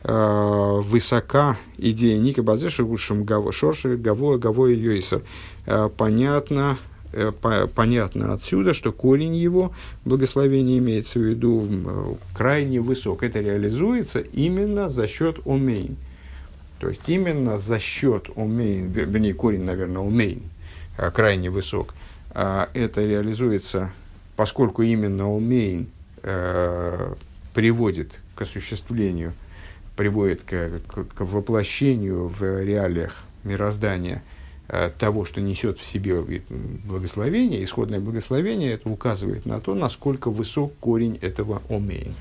[0.02, 5.22] э, высока идея Ника Базеша Гушем Шорши Гаво Гаво Йойса.
[5.66, 6.78] Э, понятно,
[7.12, 9.72] э, по, понятно отсюда, что корень его
[10.04, 13.22] благословения имеется в виду крайне высок.
[13.22, 15.96] Это реализуется именно за счет умейн
[16.78, 20.42] то есть именно за счет умейн, вернее, корень, наверное, умейн,
[20.98, 21.94] а, крайне высок,
[22.30, 23.90] а, это реализуется,
[24.36, 25.88] поскольку именно умейн
[26.22, 27.14] э,
[27.54, 29.32] приводит к осуществлению,
[29.96, 34.22] приводит к, к, к воплощению в реалиях мироздания
[34.68, 36.42] э, того, что несет в себе
[36.84, 42.14] благословение, исходное благословение, это указывает на то, насколько высок корень этого омейн.